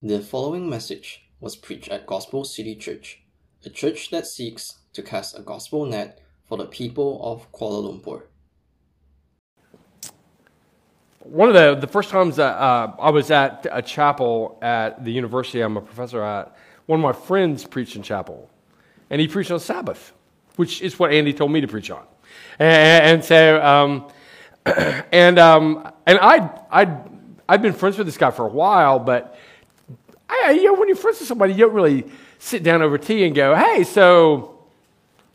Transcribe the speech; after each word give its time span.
The 0.00 0.20
following 0.20 0.70
message 0.70 1.24
was 1.40 1.56
preached 1.56 1.88
at 1.88 2.06
Gospel 2.06 2.44
City 2.44 2.76
Church, 2.76 3.20
a 3.66 3.68
church 3.68 4.10
that 4.10 4.28
seeks 4.28 4.78
to 4.92 5.02
cast 5.02 5.36
a 5.36 5.42
gospel 5.42 5.84
net 5.86 6.20
for 6.44 6.56
the 6.56 6.66
people 6.66 7.20
of 7.20 7.50
Kuala 7.50 7.82
Lumpur. 7.82 8.22
One 11.18 11.48
of 11.48 11.54
the, 11.56 11.74
the 11.74 11.88
first 11.88 12.10
times 12.10 12.36
that 12.36 12.56
uh, 12.56 12.94
I 12.96 13.10
was 13.10 13.32
at 13.32 13.66
a 13.72 13.82
chapel 13.82 14.60
at 14.62 15.04
the 15.04 15.10
university 15.10 15.62
I'm 15.62 15.76
a 15.76 15.80
professor 15.80 16.22
at, 16.22 16.56
one 16.86 17.00
of 17.00 17.02
my 17.02 17.12
friends 17.12 17.64
preached 17.64 17.96
in 17.96 18.04
chapel, 18.04 18.48
and 19.10 19.20
he 19.20 19.26
preached 19.26 19.50
on 19.50 19.58
Sabbath, 19.58 20.12
which 20.54 20.80
is 20.80 20.96
what 21.00 21.12
Andy 21.12 21.32
told 21.32 21.50
me 21.50 21.60
to 21.60 21.66
preach 21.66 21.90
on. 21.90 22.06
And, 22.60 23.04
and 23.04 23.24
so, 23.24 23.60
um, 23.60 24.08
and 25.10 25.40
um, 25.40 25.90
and 26.06 26.20
I 26.20 26.50
I 26.70 26.98
I've 27.48 27.62
been 27.62 27.72
friends 27.72 27.98
with 27.98 28.06
this 28.06 28.16
guy 28.16 28.30
for 28.30 28.46
a 28.46 28.50
while, 28.50 29.00
but 29.00 29.36
I, 30.28 30.52
you 30.52 30.64
know, 30.64 30.74
when 30.74 30.88
you're 30.88 30.96
friends 30.96 31.20
with 31.20 31.28
somebody, 31.28 31.54
you 31.54 31.60
don't 31.60 31.74
really 31.74 32.04
sit 32.38 32.62
down 32.62 32.82
over 32.82 32.98
tea 32.98 33.24
and 33.24 33.34
go, 33.34 33.54
hey, 33.54 33.84
so 33.84 34.58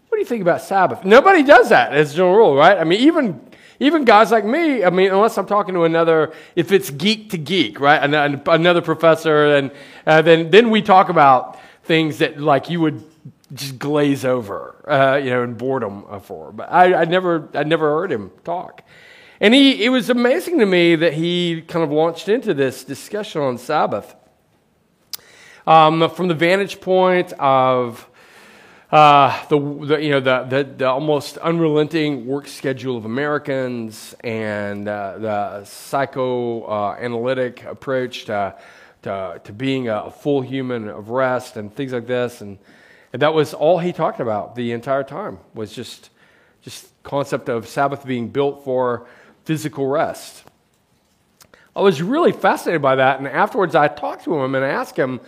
what 0.08 0.18
do 0.18 0.20
you 0.20 0.26
think 0.26 0.41
about 0.41 0.62
Sabbath? 0.62 1.04
Nobody 1.04 1.44
does 1.44 1.70
that 1.70 1.94
as 1.94 2.13
a 2.13 2.18
general 2.18 2.35
rule, 2.35 2.55
right? 2.55 2.77
I 2.77 2.84
mean, 2.84 2.99
even 3.02 3.41
even 3.80 4.05
guys 4.05 4.32
like 4.32 4.45
me, 4.45 4.84
I 4.84 4.90
mean, 4.91 5.12
unless 5.12 5.38
I'm 5.38 5.48
talking 5.48 5.73
to 5.73 5.84
another, 5.84 6.32
if 6.55 6.71
it's 6.71 6.90
geek 6.90 7.32
to 7.32 7.38
geek, 7.38 7.80
right? 7.80 8.02
Another 8.48 8.82
professor, 8.82 9.55
and 9.55 9.71
uh, 10.05 10.21
then 10.21 10.52
then 10.52 10.70
we 10.70 10.82
talk 10.82 11.10
about 11.10 11.60
things 11.84 12.20
that 12.20 12.40
like 12.40 12.70
you 12.70 12.80
would 12.80 13.04
just 13.54 13.80
glaze 13.80 14.23
over, 14.23 14.76
uh, 14.88 15.18
you 15.18 15.32
know, 15.32 15.44
in 15.44 15.55
boredom 15.55 16.05
for. 16.21 16.52
But 16.52 16.71
I, 16.71 17.02
I 17.02 17.05
never 17.05 17.49
I 17.54 17.63
never 17.63 17.90
heard 17.90 18.12
him 18.12 18.32
talk. 18.44 18.84
And 19.41 19.54
he, 19.54 19.84
it 19.84 19.90
was 19.90 20.10
amazing 20.10 20.60
to 20.60 20.66
me 20.66 20.96
that 20.96 21.13
he 21.13 21.63
kind 21.68 21.84
of 21.84 21.91
launched 21.91 22.30
into 22.30 22.54
this 22.54 22.84
discussion 22.84 23.41
on 23.41 23.57
Sabbath 23.57 24.16
um, 25.66 26.09
from 26.09 26.27
the 26.27 26.34
vantage 26.34 26.81
point 26.81 27.34
of 27.34 28.08
uh, 28.91 29.46
the, 29.48 29.60
the, 29.60 30.04
you 30.04 30.12
know, 30.12 30.20
the, 30.20 30.43
the, 30.43 30.63
the, 30.63 30.88
almost 30.88 31.38
unrelenting 31.38 32.27
work 32.27 32.48
schedule 32.48 32.96
of 32.96 33.05
Americans 33.05 34.15
and 34.23 34.88
uh, 34.88 35.18
the 35.18 35.65
psychoanalytic 35.65 37.63
approach 37.63 38.26
to, 38.26 38.55
to, 39.01 39.41
to, 39.43 39.51
being 39.51 39.90
a 39.90 40.12
full 40.12 40.41
human 40.41 40.88
of 40.88 41.10
rest 41.10 41.57
and 41.57 41.73
things 41.73 41.91
like 41.91 42.05
this. 42.05 42.41
And, 42.41 42.60
and 43.13 43.21
that 43.23 43.34
was 43.34 43.55
all 43.55 43.79
he 43.79 43.91
talked 43.93 44.20
about 44.20 44.54
the 44.55 44.73
entire 44.73 45.04
time 45.04 45.40
was 45.55 45.73
just, 45.73 46.12
just 46.62 46.88
concept 47.01 47.49
of 47.49 47.68
Sabbath 47.68 48.05
being 48.05 48.27
built 48.29 48.63
for 48.63 49.07
physical 49.43 49.88
rest. 49.88 50.43
I 51.76 51.82
was 51.82 51.99
really 52.04 52.32
fascinated 52.32 52.84
by 52.84 52.98
that, 52.98 53.18
and 53.18 53.27
afterwards 53.27 53.73
I 53.73 53.88
talked 53.88 54.26
to 54.26 54.35
him 54.35 54.54
and 54.54 54.63
I 54.63 54.70
asked 54.70 54.98
him, 54.98 55.20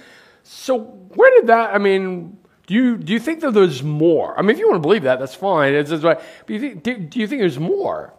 so 0.47 0.79
where 0.79 1.31
did 1.39 1.47
that? 1.47 1.73
I 1.73 1.79
mean, 1.79 2.38
do 2.67 2.73
you 2.73 2.97
do 2.97 3.11
you 3.13 3.19
think 3.19 3.41
that 3.41 3.53
there's 3.53 3.81
more? 3.81 4.38
I 4.38 4.41
mean, 4.41 4.51
if 4.51 4.59
you 4.59 4.69
want 4.69 4.81
to 4.81 4.88
believe 4.88 5.03
that, 5.03 5.19
that's 5.19 5.35
fine. 5.35 5.73
It's, 5.73 5.91
it's 5.91 6.03
right. 6.03 6.19
But 6.45 6.49
you 6.49 6.59
think, 6.59 6.83
do, 6.83 6.97
do 6.97 7.19
you 7.19 7.27
think 7.27 7.41
there's 7.41 7.59
more? 7.59 8.13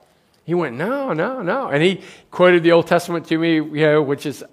He 0.45 0.55
went, 0.55 0.77
no, 0.77 1.13
no, 1.13 1.43
no, 1.43 1.69
and 1.69 1.83
he 1.83 2.03
quoted 2.31 2.63
the 2.63 2.73
Old 2.73 2.87
Testament 2.87 3.27
to 3.27 3.39
me, 3.39 3.55
you 3.55 3.87
know, 3.87 4.03
which 4.03 4.27
is 4.27 4.45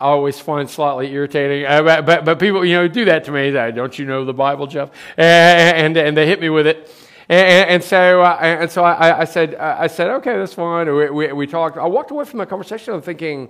I 0.00 0.08
always 0.08 0.38
find 0.38 0.68
slightly 0.68 1.12
irritating. 1.12 1.66
Uh, 1.66 1.82
but, 1.82 2.04
but, 2.04 2.24
but 2.24 2.38
people, 2.38 2.64
you 2.64 2.74
know, 2.74 2.88
do 2.88 3.04
that 3.06 3.24
to 3.24 3.32
me. 3.32 3.50
Don't 3.50 3.98
you 3.98 4.04
know 4.04 4.24
the 4.24 4.34
Bible, 4.34 4.66
Jeff? 4.66 4.90
And, 5.16 5.96
and, 5.96 5.96
and 5.96 6.16
they 6.16 6.26
hit 6.26 6.40
me 6.40 6.50
with 6.50 6.66
it. 6.66 6.90
And, 7.28 7.70
and, 7.70 7.84
so, 7.84 8.20
uh, 8.22 8.36
and 8.40 8.70
so 8.70 8.84
I, 8.84 9.20
I, 9.20 9.24
said, 9.24 9.54
I 9.54 9.86
said, 9.86 10.08
okay, 10.16 10.36
that's 10.36 10.52
fine. 10.52 10.94
We, 10.94 11.10
we, 11.10 11.32
we, 11.32 11.46
talked. 11.46 11.78
I 11.78 11.86
walked 11.86 12.10
away 12.10 12.24
from 12.24 12.38
the 12.38 12.46
conversation 12.46 13.00
thinking, 13.00 13.48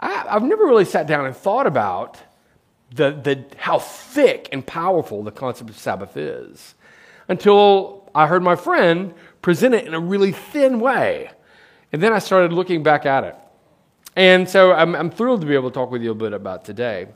I, 0.00 0.24
I've 0.28 0.42
never 0.42 0.64
really 0.64 0.84
sat 0.84 1.06
down 1.06 1.26
and 1.26 1.36
thought 1.36 1.66
about 1.66 2.18
the, 2.92 3.10
the, 3.10 3.44
how 3.56 3.78
thick 3.78 4.48
and 4.52 4.66
powerful 4.66 5.22
the 5.22 5.32
concept 5.32 5.70
of 5.70 5.76
Sabbath 5.76 6.16
is 6.16 6.74
until 7.28 8.10
I 8.14 8.26
heard 8.26 8.42
my 8.42 8.56
friend 8.56 9.14
present 9.42 9.74
it 9.74 9.86
in 9.86 9.94
a 9.94 10.00
really 10.00 10.32
thin 10.32 10.80
way. 10.80 11.30
And 11.92 12.02
then 12.02 12.12
I 12.12 12.18
started 12.18 12.52
looking 12.52 12.82
back 12.82 13.06
at 13.06 13.24
it. 13.24 13.36
And 14.16 14.48
so 14.48 14.72
I'm, 14.72 14.94
I'm 14.94 15.10
thrilled 15.10 15.40
to 15.40 15.46
be 15.46 15.54
able 15.54 15.70
to 15.70 15.74
talk 15.74 15.90
with 15.90 16.02
you 16.02 16.12
a 16.12 16.14
bit 16.14 16.32
about 16.32 16.64
today. 16.64 17.08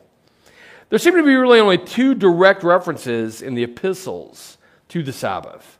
There 0.89 0.99
seem 0.99 1.15
to 1.17 1.23
be 1.23 1.35
really 1.35 1.61
only 1.61 1.79
two 1.79 2.15
direct 2.15 2.63
references 2.63 3.43
in 3.43 3.55
the 3.55 3.63
epistles 3.63 4.59
to 4.89 5.03
the 5.03 5.13
Sabbath. 5.13 5.79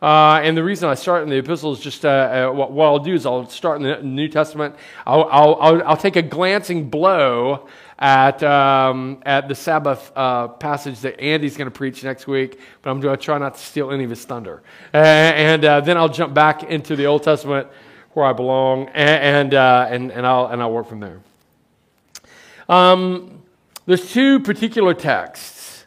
Uh, 0.00 0.40
and 0.42 0.56
the 0.56 0.62
reason 0.62 0.88
I 0.88 0.94
start 0.94 1.22
in 1.22 1.30
the 1.30 1.38
epistles, 1.38 1.80
just 1.80 2.04
uh, 2.04 2.08
uh, 2.50 2.52
what, 2.52 2.72
what, 2.72 2.86
I'll 2.86 2.98
do 2.98 3.14
is 3.14 3.24
I'll 3.26 3.48
start 3.48 3.80
in 3.80 3.82
the 3.84 4.02
New 4.02 4.28
Testament. 4.28 4.76
I'll, 5.06 5.24
I'll, 5.30 5.54
I'll, 5.60 5.82
I'll 5.88 5.96
take 5.96 6.16
a 6.16 6.22
glancing 6.22 6.90
blow 6.90 7.66
at, 7.98 8.42
um, 8.42 9.22
at 9.24 9.48
the 9.48 9.54
Sabbath 9.54 10.12
uh, 10.16 10.48
passage 10.48 11.00
that 11.00 11.20
Andy's 11.20 11.56
going 11.56 11.70
to 11.70 11.76
preach 11.76 12.02
next 12.02 12.26
week, 12.26 12.58
but 12.82 12.90
I'm 12.90 13.00
going 13.00 13.16
to 13.16 13.22
try 13.22 13.38
not 13.38 13.54
to 13.54 13.60
steal 13.60 13.90
any 13.90 14.04
of 14.04 14.10
his 14.10 14.24
thunder. 14.24 14.62
And, 14.92 15.64
uh, 15.64 15.80
then 15.80 15.96
I'll 15.96 16.08
jump 16.08 16.34
back 16.34 16.64
into 16.64 16.96
the 16.96 17.06
Old 17.06 17.22
Testament 17.22 17.68
where 18.12 18.26
I 18.26 18.32
belong, 18.32 18.88
and, 18.88 19.22
and, 19.36 19.54
uh, 19.54 19.86
and, 19.90 20.12
and, 20.12 20.26
I'll, 20.26 20.46
and 20.46 20.62
I'll 20.62 20.72
work 20.72 20.88
from 20.88 21.00
there. 21.00 21.20
Um, 22.68 23.42
there's 23.86 24.10
two 24.12 24.40
particular 24.40 24.94
texts, 24.94 25.84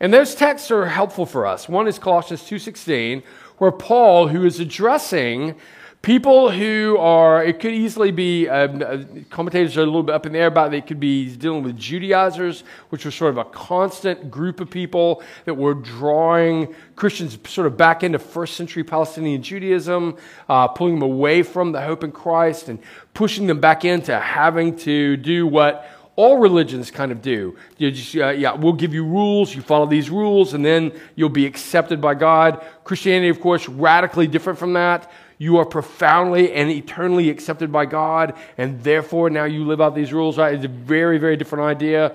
and 0.00 0.12
those 0.12 0.34
texts 0.34 0.70
are 0.70 0.86
helpful 0.86 1.26
for 1.26 1.46
us. 1.46 1.68
One 1.68 1.86
is 1.86 1.98
Colossians 1.98 2.42
2.16, 2.42 3.22
where 3.58 3.70
Paul, 3.70 4.28
who 4.28 4.44
is 4.44 4.60
addressing 4.60 5.54
People 6.02 6.50
who 6.50 6.96
are, 6.98 7.44
it 7.44 7.60
could 7.60 7.72
easily 7.72 8.10
be, 8.10 8.48
um, 8.48 8.82
uh, 8.84 9.04
commentators 9.30 9.76
are 9.76 9.82
a 9.82 9.86
little 9.86 10.02
bit 10.02 10.16
up 10.16 10.26
in 10.26 10.32
the 10.32 10.40
air 10.40 10.48
about 10.48 10.74
it. 10.74 10.84
Could 10.88 10.98
be 10.98 11.32
dealing 11.36 11.62
with 11.62 11.78
Judaizers, 11.78 12.64
which 12.88 13.04
was 13.04 13.14
sort 13.14 13.30
of 13.30 13.38
a 13.38 13.44
constant 13.44 14.28
group 14.28 14.58
of 14.58 14.68
people 14.68 15.22
that 15.44 15.54
were 15.54 15.74
drawing 15.74 16.74
Christians 16.96 17.38
sort 17.48 17.68
of 17.68 17.76
back 17.76 18.02
into 18.02 18.18
first 18.18 18.56
century 18.56 18.82
Palestinian 18.82 19.44
Judaism, 19.44 20.16
uh, 20.48 20.66
pulling 20.66 20.94
them 20.94 21.02
away 21.08 21.44
from 21.44 21.70
the 21.70 21.80
hope 21.80 22.02
in 22.02 22.10
Christ 22.10 22.68
and 22.68 22.80
pushing 23.14 23.46
them 23.46 23.60
back 23.60 23.84
into 23.84 24.18
having 24.18 24.74
to 24.78 25.16
do 25.16 25.46
what 25.46 25.88
all 26.16 26.38
religions 26.38 26.90
kind 26.90 27.12
of 27.12 27.22
do. 27.22 27.56
Just, 27.78 28.16
uh, 28.16 28.30
yeah, 28.30 28.52
we'll 28.54 28.72
give 28.72 28.92
you 28.92 29.04
rules, 29.04 29.54
you 29.54 29.62
follow 29.62 29.86
these 29.86 30.10
rules, 30.10 30.52
and 30.52 30.64
then 30.64 30.92
you'll 31.14 31.28
be 31.28 31.46
accepted 31.46 32.00
by 32.00 32.14
God. 32.14 32.66
Christianity, 32.84 33.28
of 33.28 33.40
course, 33.40 33.68
radically 33.68 34.26
different 34.26 34.58
from 34.58 34.72
that. 34.72 35.10
You 35.42 35.56
are 35.56 35.66
profoundly 35.66 36.52
and 36.52 36.70
eternally 36.70 37.28
accepted 37.28 37.72
by 37.72 37.84
God, 37.84 38.34
and 38.56 38.80
therefore 38.84 39.28
now 39.28 39.42
you 39.42 39.64
live 39.66 39.80
out 39.80 39.92
these 39.92 40.12
rules. 40.12 40.38
Right? 40.38 40.54
It's 40.54 40.64
a 40.64 40.68
very, 40.68 41.18
very 41.18 41.36
different 41.36 41.64
idea. 41.64 42.14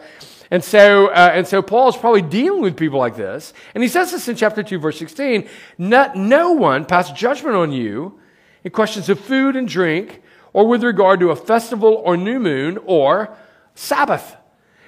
And 0.50 0.64
so, 0.64 1.08
uh, 1.08 1.32
and 1.34 1.46
so 1.46 1.62
Paul 1.62 1.90
is 1.90 1.98
probably 1.98 2.22
dealing 2.22 2.62
with 2.62 2.78
people 2.78 3.00
like 3.00 3.18
this. 3.18 3.52
And 3.76 3.84
he 3.84 3.90
says 3.90 4.14
this 4.14 4.30
in 4.30 4.38
chapter 4.38 4.64
2, 4.64 4.80
verse 4.80 4.98
16 4.98 5.46
Not, 5.78 6.16
No 6.16 6.54
one 6.54 6.86
pass 6.86 7.12
judgment 7.12 7.58
on 7.58 7.74
you 7.74 8.18
in 8.64 8.72
questions 8.72 9.10
of 9.10 9.20
food 9.20 9.58
and 9.58 9.68
drink, 9.68 10.22
or 10.54 10.66
with 10.66 10.82
regard 10.82 11.20
to 11.20 11.32
a 11.32 11.36
festival 11.36 11.96
or 11.96 12.16
new 12.16 12.40
moon 12.40 12.80
or 12.86 13.36
Sabbath. 13.76 14.38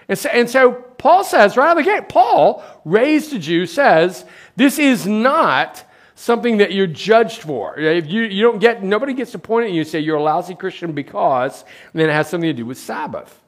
And 0.08 0.18
so, 0.18 0.30
and 0.30 0.50
so 0.50 0.72
Paul 0.72 1.26
says, 1.26 1.58
right 1.58 1.72
out 1.72 1.78
of 1.78 1.84
the 1.84 1.92
gate, 1.92 2.08
Paul, 2.08 2.64
raised 2.86 3.34
a 3.34 3.40
Jew, 3.40 3.66
says, 3.66 4.24
This 4.56 4.80
is 4.80 5.06
not 5.06 5.84
something 6.20 6.58
that 6.58 6.74
you're 6.74 6.86
judged 6.86 7.42
for. 7.42 7.80
If 7.80 8.08
you, 8.08 8.24
you 8.24 8.44
don't 8.44 8.60
get, 8.60 8.84
nobody 8.84 9.14
gets 9.14 9.32
to 9.32 9.40
point 9.40 9.68
at 9.68 9.72
you 9.72 9.82
and 9.82 9.90
say 9.90 10.02
you're 10.02 10.18
a 10.18 10.22
lousy 10.22 10.54
Christian 10.54 10.92
because, 10.92 11.64
and 11.94 12.02
then 12.02 12.10
it 12.10 12.14
has 12.14 12.28
something 12.28 12.50
to 12.50 12.54
do 12.54 12.66
with 12.66 12.78
Sabbath. 12.78 13.42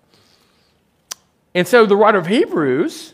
And 1.54 1.68
so 1.68 1.86
the 1.86 1.98
writer 1.98 2.18
of 2.18 2.28
Hebrews, 2.28 3.14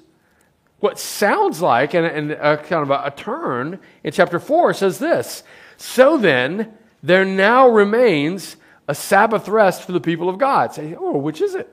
what 0.79 0.99
sounds 0.99 1.59
like, 1.59 1.95
and, 1.95 2.05
and 2.05 2.31
a, 2.33 2.57
kind 2.57 2.83
of 2.83 2.91
a, 2.91 3.07
a 3.07 3.11
turn 3.11 3.79
in 4.03 4.11
chapter 4.11 4.39
4 4.39 4.75
says 4.75 4.99
this 4.99 5.41
So 5.75 6.19
then, 6.19 6.77
there 7.01 7.25
now 7.25 7.67
remains 7.67 8.57
a 8.87 8.93
Sabbath 8.93 9.47
rest 9.47 9.81
for 9.81 9.91
the 9.91 9.99
people 9.99 10.29
of 10.29 10.37
God. 10.37 10.71
Say, 10.75 10.95
oh, 10.99 11.17
which 11.17 11.41
is 11.41 11.55
it? 11.55 11.67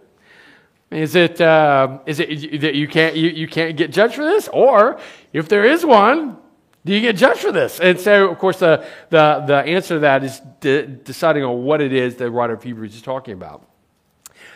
Is 0.91 1.15
it, 1.17 1.39
uh, 1.39 1.99
is 2.07 2.19
it 2.19 2.63
that 2.63 2.75
you 2.75 2.89
can't, 2.89 3.15
you, 3.15 3.29
you 3.29 3.47
can't 3.47 3.77
get 3.77 3.93
judged 3.93 4.15
for 4.15 4.25
this? 4.25 4.49
Or 4.49 4.99
if 5.35 5.51
there 5.51 5.65
is 5.67 5.85
one, 5.85 6.39
do 6.85 6.95
you 6.95 7.01
get 7.01 7.17
judged 7.17 7.41
for 7.41 7.53
this? 7.53 7.81
And 7.81 7.99
so, 7.99 8.31
of 8.31 8.39
course, 8.39 8.59
the, 8.59 8.87
the, 9.09 9.45
the 9.47 9.57
answer 9.57 9.95
to 9.95 10.01
that 10.01 10.23
is 10.23 10.41
de- 10.61 10.87
deciding 10.87 11.43
on 11.43 11.65
what 11.65 11.81
it 11.81 11.93
is 11.93 12.17
the 12.17 12.31
writer 12.31 12.53
of 12.53 12.63
Hebrews 12.63 12.95
is 12.95 13.03
talking 13.03 13.35
about. 13.35 13.67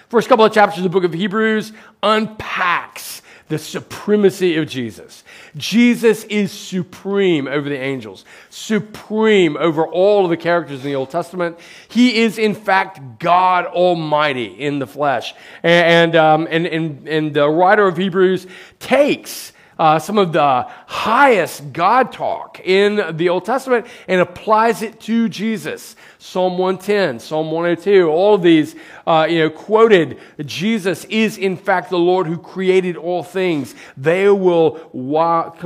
First 0.08 0.28
couple 0.28 0.44
of 0.44 0.52
chapters 0.52 0.78
of 0.78 0.84
the 0.84 0.90
book 0.90 1.04
of 1.04 1.12
Hebrews 1.12 1.72
unpacks 2.02 3.22
the 3.48 3.58
supremacy 3.58 4.56
of 4.56 4.68
Jesus. 4.68 5.24
Jesus 5.56 6.24
is 6.24 6.52
supreme 6.52 7.48
over 7.48 7.68
the 7.68 7.78
angels, 7.78 8.26
supreme 8.50 9.56
over 9.56 9.86
all 9.86 10.24
of 10.24 10.30
the 10.30 10.36
characters 10.36 10.80
in 10.80 10.86
the 10.86 10.94
Old 10.94 11.10
Testament. 11.10 11.58
He 11.88 12.18
is, 12.20 12.38
in 12.38 12.54
fact, 12.54 13.18
God 13.18 13.64
Almighty 13.66 14.46
in 14.46 14.78
the 14.78 14.86
flesh. 14.86 15.34
And, 15.62 16.14
um, 16.14 16.46
and, 16.50 16.66
and, 16.66 17.08
and 17.08 17.34
the 17.34 17.48
writer 17.48 17.86
of 17.86 17.96
Hebrews 17.96 18.46
takes 18.80 19.52
uh, 19.78 19.98
some 19.98 20.18
of 20.18 20.32
the 20.32 20.66
highest 20.86 21.72
God 21.72 22.12
talk 22.12 22.60
in 22.64 23.16
the 23.16 23.28
Old 23.28 23.44
Testament 23.44 23.86
and 24.08 24.20
applies 24.20 24.82
it 24.82 25.00
to 25.02 25.28
Jesus. 25.28 25.94
Psalm 26.20 26.58
110, 26.58 27.20
Psalm 27.20 27.52
102, 27.52 28.08
all 28.08 28.38
these, 28.38 28.74
uh, 29.06 29.24
you 29.30 29.38
know, 29.38 29.50
quoted, 29.50 30.18
Jesus 30.44 31.04
is 31.04 31.38
in 31.38 31.56
fact 31.56 31.90
the 31.90 31.98
Lord 31.98 32.26
who 32.26 32.36
created 32.36 32.96
all 32.96 33.22
things. 33.22 33.76
They 33.96 34.28
will 34.28 34.80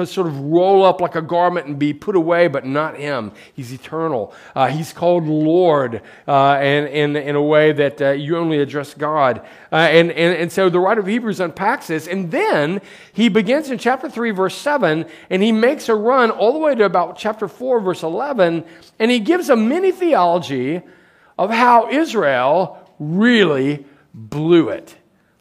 sort 0.05 0.27
of 0.27 0.39
roll 0.39 0.85
up 0.85 1.01
like 1.01 1.15
a 1.15 1.23
garment 1.23 1.69
and 1.69 1.79
be 1.79 1.95
put 1.95 2.17
away, 2.17 2.49
but 2.49 2.67
not 2.67 2.99
him. 2.99 3.33
He's 3.55 3.73
eternal. 3.73 4.35
Uh, 4.55 4.67
he's 4.67 4.93
called 4.93 5.27
Lord 5.27 6.03
uh, 6.29 6.53
and, 6.61 6.87
in, 6.89 7.17
in 7.17 7.35
a 7.35 7.43
way 7.43 7.73
that 7.73 8.03
uh, 8.03 8.11
you 8.11 8.37
only 8.37 8.59
address 8.59 8.93
God. 8.93 9.39
Uh, 9.73 9.77
and, 9.77 10.11
and, 10.11 10.37
and 10.37 10.53
so 10.53 10.69
the 10.69 10.81
writer 10.81 11.01
of 11.01 11.07
Hebrews 11.07 11.41
unpacks 11.41 11.87
this, 11.87 12.07
and 12.07 12.31
then 12.31 12.83
he 13.15 13.31
begins 13.31 13.71
in 13.71 13.79
chapter 13.79 14.11
3, 14.11 14.33
verse 14.33 14.55
7, 14.55 15.07
and 15.31 15.43
he 15.43 15.51
makes 15.51 15.89
a 15.89 15.95
run 15.95 16.31
all 16.31 16.53
the 16.53 16.59
way 16.59 16.75
to 16.75 16.85
about 16.85 17.17
chapter 17.17 17.49
4, 17.49 17.81
verse 17.81 18.03
11, 18.03 18.65
and 18.99 19.11
he 19.11 19.19
gives 19.19 19.49
a 19.49 19.57
mini 19.57 19.91
theology 19.91 20.42
of 20.51 21.51
how 21.51 21.91
Israel 21.91 22.89
really 22.99 23.85
blew 24.15 24.69
it, 24.69 24.95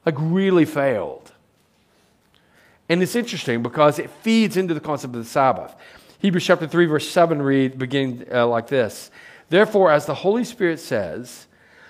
like 0.06 0.16
really 0.18 0.66
failed. 0.66 1.32
And 2.90 3.02
it's 3.02 3.16
interesting 3.16 3.64
because 3.64 4.00
it 4.00 4.10
feeds 4.22 4.58
into 4.58 4.74
the 4.74 4.80
concept 4.80 5.16
of 5.16 5.24
the 5.24 5.30
Sabbath. 5.30 5.76
Hebrews 6.20 6.46
chapter 6.46 6.68
3, 6.68 6.86
verse 6.86 7.10
7 7.10 7.42
read, 7.42 7.78
beginning 7.78 8.26
uh, 8.32 8.46
like 8.48 8.68
this 8.68 9.12
Therefore, 9.50 9.92
as 9.92 10.06
the 10.06 10.14
Holy 10.14 10.44
Spirit 10.44 10.80
says, 10.80 11.48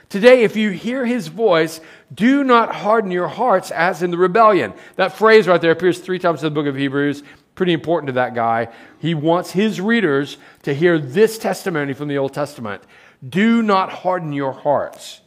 Today, 0.10 0.44
if 0.44 0.58
you 0.58 0.72
hear 0.72 1.06
his 1.06 1.28
voice, 1.28 1.80
do 2.14 2.44
not 2.44 2.76
harden 2.76 3.12
your 3.12 3.30
hearts 3.30 3.72
as 3.72 4.04
in 4.04 4.12
the 4.12 4.18
rebellion. 4.18 4.74
That 4.98 5.18
phrase 5.18 5.48
right 5.48 5.62
there 5.62 5.72
appears 5.72 6.00
three 6.00 6.20
times 6.20 6.44
in 6.44 6.54
the 6.54 6.56
book 6.60 6.68
of 6.68 6.76
Hebrews. 6.76 7.24
Pretty 7.56 7.72
important 7.72 8.08
to 8.08 8.14
that 8.14 8.36
guy. 8.36 8.68
He 9.00 9.14
wants 9.14 9.52
his 9.52 9.80
readers 9.80 10.38
to 10.64 10.74
hear 10.74 11.00
this 11.00 11.38
testimony 11.38 11.94
from 11.94 12.10
the 12.10 12.18
Old 12.18 12.34
Testament. 12.34 12.84
Do 13.28 13.62
not 13.62 13.92
harden 13.92 14.34
your 14.34 14.52
hearts 14.52 15.22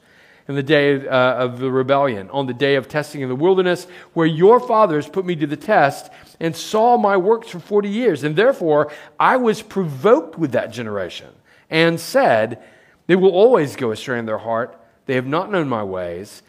in 0.46 0.54
the 0.56 0.62
day 0.62 1.06
uh, 1.06 1.34
of 1.34 1.58
the 1.58 1.70
rebellion, 1.70 2.28
on 2.30 2.46
the 2.46 2.54
day 2.54 2.74
of 2.74 2.88
testing 2.88 3.22
in 3.22 3.28
the 3.28 3.36
wilderness, 3.36 3.86
where 4.12 4.26
your 4.26 4.60
fathers 4.60 5.08
put 5.08 5.24
me 5.24 5.36
to 5.36 5.46
the 5.46 5.56
test 5.56 6.10
and 6.40 6.54
saw 6.54 6.96
my 6.96 7.16
works 7.16 7.48
for 7.48 7.60
40 7.60 7.88
years. 7.88 8.24
And 8.24 8.36
therefore, 8.36 8.92
I 9.18 9.36
was 9.36 9.62
provoked 9.62 10.38
with 10.38 10.52
that 10.52 10.70
generation 10.70 11.28
and 11.70 11.98
said, 11.98 12.62
they 13.06 13.16
will 13.16 13.30
always 13.30 13.76
go 13.76 13.90
astray 13.90 14.18
in 14.18 14.26
their 14.26 14.38
heart. 14.38 14.78
They 15.06 15.14
have 15.14 15.26
not 15.26 15.50
known 15.50 15.68
my 15.68 15.82
ways. 15.82 16.42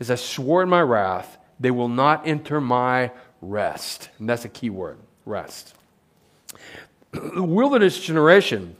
As 0.00 0.10
I 0.10 0.14
swore 0.14 0.62
in 0.62 0.68
my 0.68 0.82
wrath, 0.82 1.38
they 1.58 1.70
will 1.70 1.88
not 1.88 2.26
enter 2.26 2.60
my 2.60 3.10
rest. 3.40 4.10
And 4.18 4.28
that's 4.28 4.44
a 4.44 4.48
key 4.48 4.70
word 4.70 4.98
rest. 5.24 5.74
The 7.12 7.42
wilderness 7.42 7.98
generation 7.98 8.76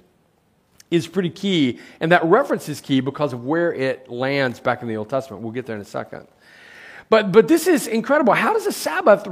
is 0.90 1.06
pretty 1.06 1.30
key, 1.30 1.78
and 2.00 2.12
that 2.12 2.24
reference 2.24 2.68
is 2.68 2.80
key 2.80 3.00
because 3.00 3.32
of 3.32 3.44
where 3.44 3.72
it 3.72 4.08
lands 4.10 4.60
back 4.60 4.82
in 4.82 4.88
the 4.88 4.96
Old 4.96 5.10
Testament. 5.10 5.42
We'll 5.42 5.52
get 5.52 5.66
there 5.66 5.76
in 5.76 5.82
a 5.82 5.86
second. 5.86 6.26
But, 7.10 7.32
but 7.32 7.48
this 7.48 7.66
is 7.66 7.86
incredible. 7.86 8.34
How 8.34 8.52
does 8.52 8.64
the 8.64 8.72
Sabbath 8.72 9.26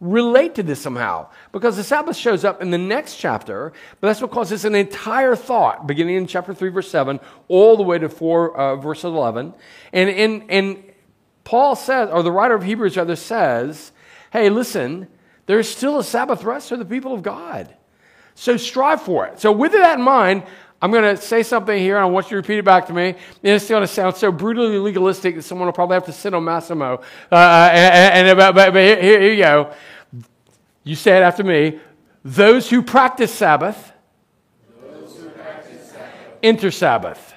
relate 0.00 0.54
to 0.56 0.62
this 0.62 0.80
somehow 0.80 1.28
because 1.52 1.76
the 1.76 1.84
Sabbath 1.84 2.16
shows 2.16 2.44
up 2.44 2.60
in 2.60 2.70
the 2.70 2.78
next 2.78 3.16
chapter, 3.16 3.72
but 4.00 4.08
that's 4.08 4.20
because 4.20 4.52
it's 4.52 4.64
an 4.64 4.74
entire 4.74 5.34
thought 5.34 5.86
beginning 5.86 6.16
in 6.16 6.26
chapter 6.26 6.52
3, 6.52 6.68
verse 6.70 6.90
7, 6.90 7.18
all 7.48 7.76
the 7.76 7.82
way 7.82 7.98
to 7.98 8.08
4, 8.08 8.56
uh, 8.56 8.76
verse 8.76 9.04
11. 9.04 9.54
And, 9.92 10.10
and, 10.10 10.50
and 10.50 10.92
Paul 11.44 11.76
says, 11.76 12.10
or 12.12 12.22
the 12.22 12.32
writer 12.32 12.54
of 12.54 12.62
Hebrews 12.62 12.96
rather 12.96 13.16
says, 13.16 13.92
hey, 14.32 14.50
listen, 14.50 15.08
there's 15.46 15.68
still 15.68 15.98
a 15.98 16.04
Sabbath 16.04 16.44
rest 16.44 16.68
for 16.68 16.76
the 16.76 16.84
people 16.84 17.14
of 17.14 17.22
God. 17.22 17.74
So 18.34 18.58
strive 18.58 19.00
for 19.00 19.26
it. 19.26 19.40
So, 19.40 19.50
with 19.50 19.72
that 19.72 19.98
in 19.98 20.04
mind, 20.04 20.42
I'm 20.80 20.90
going 20.90 21.16
to 21.16 21.20
say 21.20 21.42
something 21.42 21.78
here, 21.78 21.96
and 21.96 22.04
I 22.04 22.06
want 22.06 22.26
you 22.26 22.30
to 22.30 22.36
repeat 22.36 22.58
it 22.58 22.64
back 22.64 22.86
to 22.86 22.92
me. 22.92 23.08
And 23.08 23.16
it's 23.42 23.68
going 23.68 23.80
to 23.80 23.86
sound 23.86 24.16
so 24.16 24.30
brutally 24.30 24.78
legalistic 24.78 25.34
that 25.36 25.42
someone 25.42 25.66
will 25.66 25.72
probably 25.72 25.94
have 25.94 26.04
to 26.04 26.12
sit 26.12 26.34
on 26.34 26.44
Massimo. 26.44 27.00
Uh, 27.32 27.34
uh 27.34 27.70
and, 27.72 28.28
and, 28.28 28.38
but, 28.38 28.54
but 28.54 28.74
here, 28.74 29.00
here 29.00 29.32
you 29.32 29.42
go. 29.42 29.72
You 30.84 30.94
say 30.94 31.16
it 31.16 31.22
after 31.22 31.42
me. 31.42 31.80
Those 32.24 32.68
who 32.68 32.82
practice 32.82 33.32
Sabbath, 33.32 33.92
who 34.80 35.30
practice 35.30 35.90
Sabbath. 35.90 36.14
enter 36.42 36.70
Sabbath. 36.70 37.34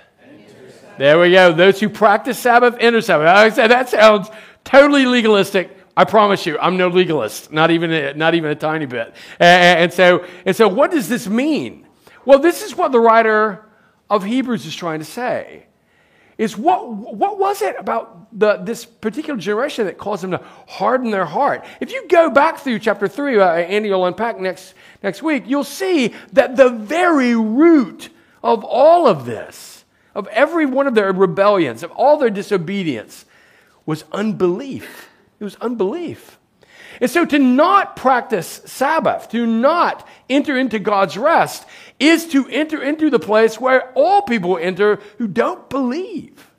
There 0.98 1.20
we 1.20 1.32
go. 1.32 1.54
Those 1.54 1.80
who 1.80 1.88
practice 1.88 2.38
Sabbath, 2.38 2.76
enter 2.80 3.00
Sabbath. 3.02 3.28
I 3.28 3.50
said 3.50 3.68
that 3.68 3.88
sounds 3.88 4.30
totally 4.66 5.06
legalistic. 5.06 5.78
I 5.96 6.04
promise 6.06 6.46
you, 6.46 6.58
I'm 6.60 6.78
no 6.78 6.90
legalist, 6.90 7.52
not 7.52 7.72
even 7.72 7.92
a, 7.92 8.14
not 8.14 8.36
even 8.36 8.52
a 8.52 8.56
tiny 8.56 8.86
bit. 8.86 9.14
And, 9.40 9.80
and 9.80 9.94
so, 9.94 10.26
and 10.46 10.56
so, 10.56 10.68
what 10.68 10.92
does 10.92 11.10
this 11.10 11.28
mean? 11.28 11.88
Well, 12.30 12.38
this 12.38 12.62
is 12.62 12.76
what 12.76 12.92
the 12.92 13.00
writer 13.00 13.66
of 14.08 14.24
Hebrews 14.24 14.68
is 14.68 14.76
trying 14.76 15.00
to 15.00 15.06
say. 15.06 15.66
Is 16.38 16.56
what, 16.56 16.88
what 16.88 17.40
was 17.40 17.64
it 17.64 17.76
about 17.80 18.28
the, 18.38 18.58
this 18.58 18.86
particular 18.86 19.40
generation 19.40 19.88
that 19.88 19.98
caused 19.98 20.22
them 20.22 20.30
to 20.30 20.42
harden 20.68 21.10
their 21.10 21.26
heart? 21.26 21.66
If 21.80 21.92
you 21.92 22.08
go 22.08 22.30
back 22.30 22.60
through 22.60 22.78
chapter 22.78 23.08
3, 23.08 23.40
uh, 23.40 23.50
Andy 23.54 23.90
will 23.90 24.06
unpack 24.06 24.40
next, 24.40 24.76
next 25.02 25.24
week, 25.24 25.46
you'll 25.48 25.64
see 25.64 26.14
that 26.34 26.56
the 26.56 26.70
very 26.70 27.34
root 27.34 28.10
of 28.44 28.64
all 28.64 29.08
of 29.08 29.26
this, 29.26 29.84
of 30.14 30.28
every 30.28 30.68
one 30.68 30.86
of 30.86 30.94
their 30.94 31.12
rebellions, 31.12 31.82
of 31.82 31.90
all 31.94 32.18
their 32.18 32.30
disobedience, 32.30 33.26
was 33.88 34.04
unbelief. 34.12 35.10
It 35.40 35.46
was 35.46 35.56
unbelief. 35.56 36.38
And 37.02 37.10
so 37.10 37.26
to 37.26 37.40
not 37.40 37.96
practice 37.96 38.62
Sabbath, 38.66 39.30
to 39.30 39.46
not 39.46 40.08
enter 40.30 40.58
into 40.58 40.80
God's 40.80 41.18
rest, 41.18 41.66
is 42.00 42.28
to 42.28 42.48
enter 42.48 42.82
into 42.82 43.10
the 43.10 43.20
place 43.20 43.60
where 43.60 43.92
all 43.92 44.22
people 44.22 44.58
enter 44.58 45.00
who 45.18 45.28
don't 45.28 45.70
believe. 45.70 46.50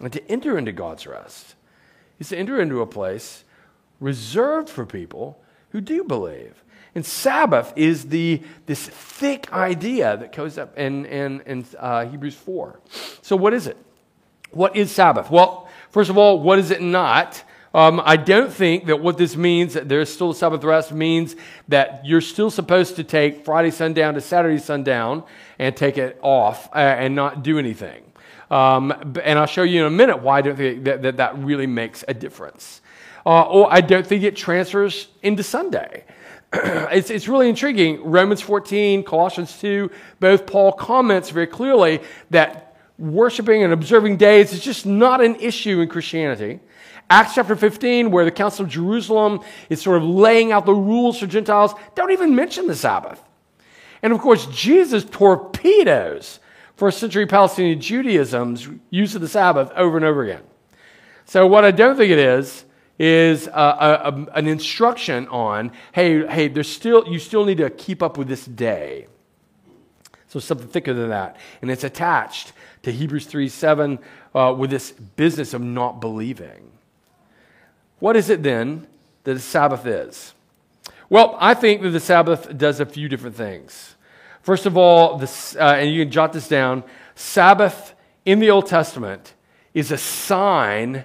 And 0.00 0.12
to 0.12 0.30
enter 0.30 0.58
into 0.58 0.72
God's 0.72 1.06
rest 1.06 1.54
is 2.18 2.28
to 2.28 2.36
enter 2.36 2.60
into 2.60 2.80
a 2.80 2.86
place 2.86 3.44
reserved 4.00 4.68
for 4.68 4.84
people 4.84 5.40
who 5.70 5.80
do 5.80 6.04
believe. 6.04 6.62
And 6.94 7.04
Sabbath 7.04 7.72
is 7.76 8.06
the, 8.06 8.42
this 8.64 8.86
thick 8.88 9.52
idea 9.52 10.16
that 10.16 10.34
goes 10.34 10.56
up 10.56 10.78
in, 10.78 11.04
in, 11.06 11.40
in 11.42 11.66
uh, 11.78 12.06
Hebrews 12.06 12.34
4. 12.34 12.80
So, 13.20 13.36
what 13.36 13.52
is 13.52 13.66
it? 13.66 13.76
What 14.50 14.76
is 14.76 14.90
Sabbath? 14.90 15.30
Well, 15.30 15.68
first 15.90 16.08
of 16.08 16.16
all, 16.16 16.40
what 16.40 16.58
is 16.58 16.70
it 16.70 16.80
not? 16.80 17.42
Um, 17.76 18.00
I 18.02 18.16
don't 18.16 18.50
think 18.50 18.86
that 18.86 19.02
what 19.02 19.18
this 19.18 19.36
means, 19.36 19.74
that 19.74 19.86
there's 19.86 20.10
still 20.10 20.30
a 20.30 20.34
Sabbath 20.34 20.64
rest, 20.64 20.92
means 20.92 21.36
that 21.68 22.06
you're 22.06 22.22
still 22.22 22.48
supposed 22.48 22.96
to 22.96 23.04
take 23.04 23.44
Friday 23.44 23.70
sundown 23.70 24.14
to 24.14 24.22
Saturday 24.22 24.56
sundown 24.56 25.24
and 25.58 25.76
take 25.76 25.98
it 25.98 26.18
off 26.22 26.70
uh, 26.74 26.78
and 26.78 27.14
not 27.14 27.42
do 27.42 27.58
anything. 27.58 28.02
Um, 28.50 28.92
and 29.22 29.38
I'll 29.38 29.44
show 29.44 29.62
you 29.62 29.82
in 29.82 29.86
a 29.88 29.94
minute 29.94 30.22
why 30.22 30.38
I 30.38 30.40
don't 30.40 30.56
think 30.56 30.84
that 30.84 31.02
that, 31.02 31.18
that 31.18 31.38
really 31.38 31.66
makes 31.66 32.02
a 32.08 32.14
difference. 32.14 32.80
Uh, 33.26 33.42
or 33.42 33.70
I 33.70 33.82
don't 33.82 34.06
think 34.06 34.22
it 34.22 34.36
transfers 34.36 35.08
into 35.22 35.42
Sunday. 35.42 36.04
it's, 36.54 37.10
it's 37.10 37.28
really 37.28 37.50
intriguing. 37.50 38.02
Romans 38.02 38.40
14, 38.40 39.04
Colossians 39.04 39.58
2, 39.60 39.90
both 40.18 40.46
Paul 40.46 40.72
comments 40.72 41.28
very 41.28 41.46
clearly 41.46 42.00
that 42.30 42.78
worshiping 42.98 43.64
and 43.64 43.74
observing 43.74 44.16
days 44.16 44.54
is 44.54 44.60
just 44.60 44.86
not 44.86 45.20
an 45.22 45.34
issue 45.34 45.80
in 45.80 45.90
Christianity. 45.90 46.60
Acts 47.08 47.34
chapter 47.34 47.54
15, 47.54 48.10
where 48.10 48.24
the 48.24 48.32
Council 48.32 48.64
of 48.64 48.70
Jerusalem 48.70 49.40
is 49.70 49.80
sort 49.80 49.98
of 49.98 50.04
laying 50.04 50.50
out 50.50 50.66
the 50.66 50.74
rules 50.74 51.18
for 51.18 51.26
Gentiles, 51.26 51.72
don't 51.94 52.10
even 52.10 52.34
mention 52.34 52.66
the 52.66 52.74
Sabbath. 52.74 53.22
And 54.02 54.12
of 54.12 54.20
course, 54.20 54.46
Jesus 54.46 55.04
torpedoes 55.04 56.40
first 56.76 56.98
century 56.98 57.26
Palestinian 57.26 57.80
Judaism's 57.80 58.68
use 58.90 59.14
of 59.14 59.20
the 59.20 59.28
Sabbath 59.28 59.70
over 59.76 59.96
and 59.96 60.04
over 60.04 60.22
again. 60.22 60.42
So, 61.24 61.46
what 61.46 61.64
I 61.64 61.70
don't 61.70 61.96
think 61.96 62.10
it 62.10 62.18
is, 62.18 62.64
is 62.98 63.46
a, 63.48 63.50
a, 63.50 64.26
an 64.34 64.46
instruction 64.46 65.28
on 65.28 65.72
hey, 65.92 66.26
hey, 66.26 66.48
there's 66.48 66.68
still, 66.68 67.06
you 67.08 67.18
still 67.18 67.44
need 67.44 67.58
to 67.58 67.68
keep 67.70 68.02
up 68.02 68.16
with 68.16 68.28
this 68.28 68.44
day. 68.44 69.06
So, 70.28 70.40
something 70.40 70.68
thicker 70.68 70.94
than 70.94 71.08
that. 71.10 71.36
And 71.62 71.70
it's 71.70 71.84
attached 71.84 72.52
to 72.82 72.92
Hebrews 72.92 73.26
3 73.26 73.48
7 73.48 73.98
uh, 74.34 74.54
with 74.56 74.70
this 74.70 74.92
business 74.92 75.54
of 75.54 75.62
not 75.62 76.00
believing. 76.00 76.72
What 77.98 78.16
is 78.16 78.30
it 78.30 78.42
then 78.42 78.86
that 79.24 79.34
the 79.34 79.40
Sabbath 79.40 79.86
is? 79.86 80.34
Well, 81.08 81.36
I 81.40 81.54
think 81.54 81.82
that 81.82 81.90
the 81.90 82.00
Sabbath 82.00 82.56
does 82.56 82.80
a 82.80 82.86
few 82.86 83.08
different 83.08 83.36
things. 83.36 83.94
First 84.42 84.66
of 84.66 84.76
all, 84.76 85.18
this, 85.18 85.56
uh, 85.56 85.76
and 85.78 85.90
you 85.90 86.04
can 86.04 86.12
jot 86.12 86.32
this 86.32 86.48
down 86.48 86.84
Sabbath 87.14 87.94
in 88.24 88.40
the 88.40 88.50
Old 88.50 88.66
Testament 88.66 89.34
is 89.72 89.90
a 89.90 89.98
sign 89.98 91.04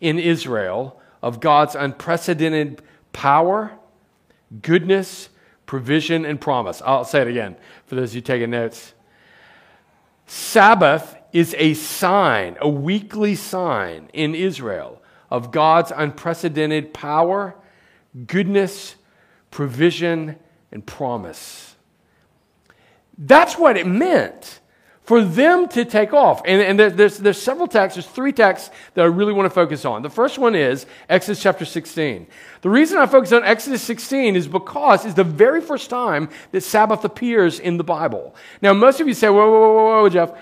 in 0.00 0.18
Israel 0.18 1.00
of 1.22 1.40
God's 1.40 1.74
unprecedented 1.74 2.82
power, 3.12 3.72
goodness, 4.62 5.28
provision, 5.66 6.24
and 6.24 6.40
promise. 6.40 6.80
I'll 6.84 7.04
say 7.04 7.20
it 7.20 7.28
again 7.28 7.56
for 7.86 7.94
those 7.94 8.10
of 8.10 8.16
you 8.16 8.20
taking 8.22 8.50
notes. 8.50 8.94
Sabbath 10.26 11.16
is 11.32 11.54
a 11.58 11.74
sign, 11.74 12.56
a 12.60 12.68
weekly 12.68 13.34
sign 13.34 14.08
in 14.12 14.34
Israel 14.34 14.99
of 15.30 15.50
God's 15.50 15.92
unprecedented 15.94 16.92
power, 16.92 17.54
goodness, 18.26 18.96
provision, 19.50 20.36
and 20.72 20.84
promise. 20.84 21.76
That's 23.16 23.58
what 23.58 23.76
it 23.76 23.86
meant 23.86 24.60
for 25.10 25.22
them 25.24 25.66
to 25.66 25.84
take 25.84 26.12
off. 26.12 26.40
And, 26.44 26.62
and 26.62 26.96
there's, 26.96 27.18
there's 27.18 27.42
several 27.42 27.66
texts, 27.66 27.96
there's 27.96 28.06
three 28.06 28.32
texts 28.32 28.70
that 28.94 29.02
I 29.02 29.06
really 29.06 29.32
want 29.32 29.46
to 29.46 29.50
focus 29.50 29.84
on. 29.84 30.02
The 30.02 30.08
first 30.08 30.38
one 30.38 30.54
is 30.54 30.86
Exodus 31.08 31.42
chapter 31.42 31.64
16. 31.64 32.28
The 32.62 32.70
reason 32.70 32.96
I 32.96 33.06
focus 33.06 33.32
on 33.32 33.42
Exodus 33.42 33.82
16 33.82 34.36
is 34.36 34.46
because 34.46 35.04
it's 35.04 35.14
the 35.14 35.24
very 35.24 35.60
first 35.62 35.90
time 35.90 36.28
that 36.52 36.60
Sabbath 36.60 37.04
appears 37.04 37.58
in 37.58 37.76
the 37.76 37.82
Bible. 37.82 38.36
Now, 38.62 38.72
most 38.72 39.00
of 39.00 39.08
you 39.08 39.14
say, 39.14 39.28
whoa, 39.28 39.50
whoa, 39.50 39.72
whoa, 39.74 40.02
whoa, 40.02 40.08
Jeff. 40.08 40.32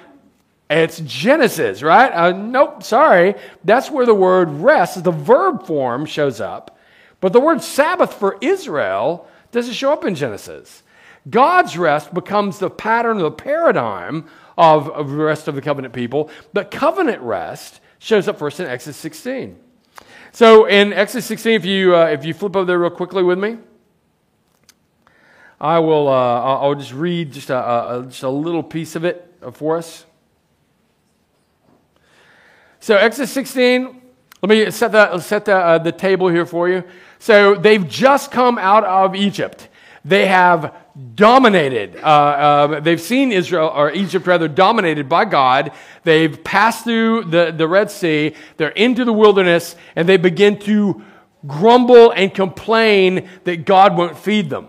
It's 0.70 1.00
Genesis, 1.00 1.82
right? 1.82 2.12
Uh, 2.12 2.32
nope, 2.32 2.82
sorry. 2.82 3.34
That's 3.64 3.90
where 3.90 4.04
the 4.04 4.14
word 4.14 4.50
rest, 4.50 5.02
the 5.02 5.10
verb 5.10 5.66
form, 5.66 6.04
shows 6.04 6.40
up. 6.40 6.78
But 7.20 7.32
the 7.32 7.40
word 7.40 7.62
Sabbath 7.62 8.14
for 8.14 8.36
Israel 8.40 9.26
doesn't 9.50 9.74
show 9.74 9.92
up 9.92 10.04
in 10.04 10.14
Genesis. 10.14 10.82
God's 11.28 11.76
rest 11.78 12.12
becomes 12.12 12.58
the 12.58 12.70
pattern, 12.70 13.18
the 13.18 13.30
paradigm 13.30 14.26
of, 14.56 14.88
of 14.90 15.10
the 15.10 15.16
rest 15.16 15.48
of 15.48 15.54
the 15.54 15.62
covenant 15.62 15.94
people. 15.94 16.30
But 16.52 16.70
covenant 16.70 17.22
rest 17.22 17.80
shows 17.98 18.28
up 18.28 18.38
first 18.38 18.60
in 18.60 18.66
Exodus 18.66 18.96
16. 18.98 19.58
So 20.32 20.66
in 20.66 20.92
Exodus 20.92 21.26
16, 21.26 21.52
if 21.52 21.64
you, 21.64 21.96
uh, 21.96 22.06
if 22.06 22.24
you 22.24 22.34
flip 22.34 22.54
over 22.54 22.66
there 22.66 22.78
real 22.78 22.90
quickly 22.90 23.22
with 23.22 23.38
me, 23.38 23.58
I 25.60 25.78
will 25.80 26.08
uh, 26.08 26.40
I'll 26.60 26.74
just 26.76 26.92
read 26.92 27.32
just 27.32 27.50
a, 27.50 27.56
a, 27.56 28.06
just 28.06 28.22
a 28.22 28.28
little 28.28 28.62
piece 28.62 28.94
of 28.94 29.04
it 29.04 29.34
for 29.54 29.76
us. 29.76 30.04
So 32.80 32.96
Exodus 32.96 33.32
16, 33.32 34.00
let 34.42 34.48
me 34.48 34.70
set 34.70 34.92
the, 34.92 35.18
set 35.20 35.44
the, 35.44 35.56
uh, 35.56 35.78
the 35.78 35.92
table 35.92 36.28
here 36.28 36.46
for 36.46 36.68
you. 36.68 36.84
So 37.18 37.54
they've 37.56 37.86
just 37.86 38.30
come 38.30 38.58
out 38.58 38.84
of 38.84 39.16
Egypt. 39.16 39.68
They 40.04 40.26
have 40.26 40.74
dominated. 41.14 41.96
Uh, 41.96 41.98
uh, 41.98 42.80
they've 42.80 43.00
seen 43.00 43.32
Israel, 43.32 43.68
or 43.74 43.90
Egypt 43.92 44.26
rather, 44.26 44.48
dominated 44.48 45.08
by 45.08 45.24
God. 45.24 45.72
They've 46.04 46.42
passed 46.44 46.84
through 46.84 47.24
the, 47.24 47.52
the 47.56 47.66
Red 47.66 47.90
Sea. 47.90 48.34
They're 48.56 48.68
into 48.70 49.04
the 49.04 49.12
wilderness, 49.12 49.74
and 49.96 50.08
they 50.08 50.16
begin 50.16 50.58
to 50.60 51.02
grumble 51.46 52.12
and 52.12 52.32
complain 52.32 53.28
that 53.44 53.64
God 53.64 53.96
won't 53.96 54.16
feed 54.16 54.50
them 54.50 54.68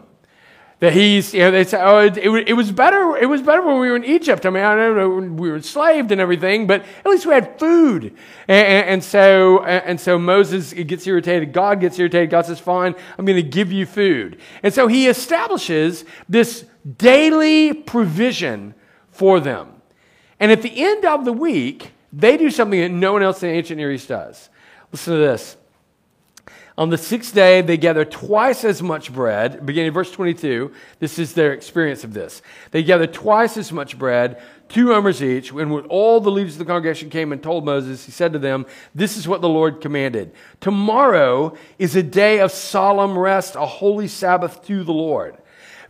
that 0.80 0.94
he's, 0.94 1.34
you 1.34 1.42
know, 1.42 1.52
they 1.52 1.66
say, 1.66 1.80
oh, 1.82 2.00
it, 2.00 2.18
it, 2.18 2.54
was 2.54 2.72
better, 2.72 3.18
it 3.18 3.26
was 3.26 3.42
better 3.42 3.62
when 3.62 3.80
we 3.80 3.90
were 3.90 3.98
in 3.98 4.06
Egypt. 4.06 4.46
I 4.46 4.50
mean, 4.50 4.64
I 4.64 4.76
know 4.76 5.10
we 5.10 5.50
were 5.50 5.58
enslaved 5.58 6.12
and 6.12 6.22
everything, 6.22 6.68
but 6.68 6.86
at 7.04 7.06
least 7.06 7.26
we 7.26 7.34
had 7.34 7.60
food. 7.60 8.16
And, 8.48 8.68
and, 8.68 8.90
and 8.90 9.04
so, 9.04 9.64
and 9.66 10.00
so 10.00 10.18
Moses 10.18 10.72
gets 10.72 11.06
irritated. 11.06 11.52
God 11.52 11.82
gets 11.82 12.00
irritated. 12.00 12.30
God 12.30 12.46
says, 12.46 12.60
fine, 12.60 12.96
I'm 13.18 13.26
going 13.26 13.36
to 13.36 13.50
give 13.50 13.74
you 13.74 13.86
food. 13.86 14.40
And 14.64 14.74
so 14.74 14.88
he 14.88 15.08
establishes 15.08 16.06
this 16.30 16.66
daily 16.98 17.74
provision 17.74 18.74
for 19.12 19.42
them. 19.42 19.82
And 20.40 20.50
at 20.50 20.62
the 20.62 20.82
end 20.82 21.04
of 21.04 21.26
the 21.26 21.34
week, 21.34 21.92
they 22.14 22.38
do 22.38 22.50
something 22.50 22.80
that 22.80 22.90
no 22.90 23.12
one 23.12 23.22
else 23.22 23.44
in 23.44 23.50
the 23.50 23.56
ancient 23.56 23.78
Near 23.78 23.92
East 23.92 24.08
does. 24.08 24.50
Listen 24.94 25.14
to 25.16 25.20
this. 25.20 25.58
On 26.80 26.90
the 26.90 26.98
sixth 26.98 27.36
day, 27.36 27.62
they 27.62 27.76
gather 27.76 28.06
twice 28.06 28.64
as 28.64 28.82
much 28.82 29.12
bread. 29.12 29.66
Beginning 29.66 29.92
verse 29.92 30.10
22, 30.12 30.72
this 31.00 31.20
is 31.20 31.34
their 31.34 31.52
experience 31.52 32.06
of 32.06 32.14
this. 32.14 32.42
They 32.72 32.84
gather 32.84 33.06
twice 33.06 33.58
as 33.58 33.74
much 33.74 34.00
bread, 34.00 34.42
two 34.70 34.94
omers 34.94 35.22
each. 35.22 35.52
And 35.52 35.74
when 35.74 35.84
all 35.88 36.22
the 36.22 36.32
leaders 36.32 36.54
of 36.54 36.60
the 36.60 36.66
congregation 36.66 37.10
came 37.10 37.34
and 37.34 37.44
told 37.44 37.66
Moses, 37.66 38.06
he 38.06 38.14
said 38.14 38.32
to 38.32 38.40
them, 38.40 38.66
This 38.96 39.18
is 39.18 39.28
what 39.28 39.42
the 39.42 39.50
Lord 39.50 39.82
commanded. 39.82 40.32
Tomorrow 40.62 41.58
is 41.80 41.98
a 41.98 42.02
day 42.04 42.40
of 42.40 42.50
solemn 42.50 43.18
rest, 43.18 43.56
a 43.56 43.66
holy 43.66 44.08
Sabbath 44.08 44.66
to 44.68 44.86
the 44.86 44.94
Lord. 44.94 45.38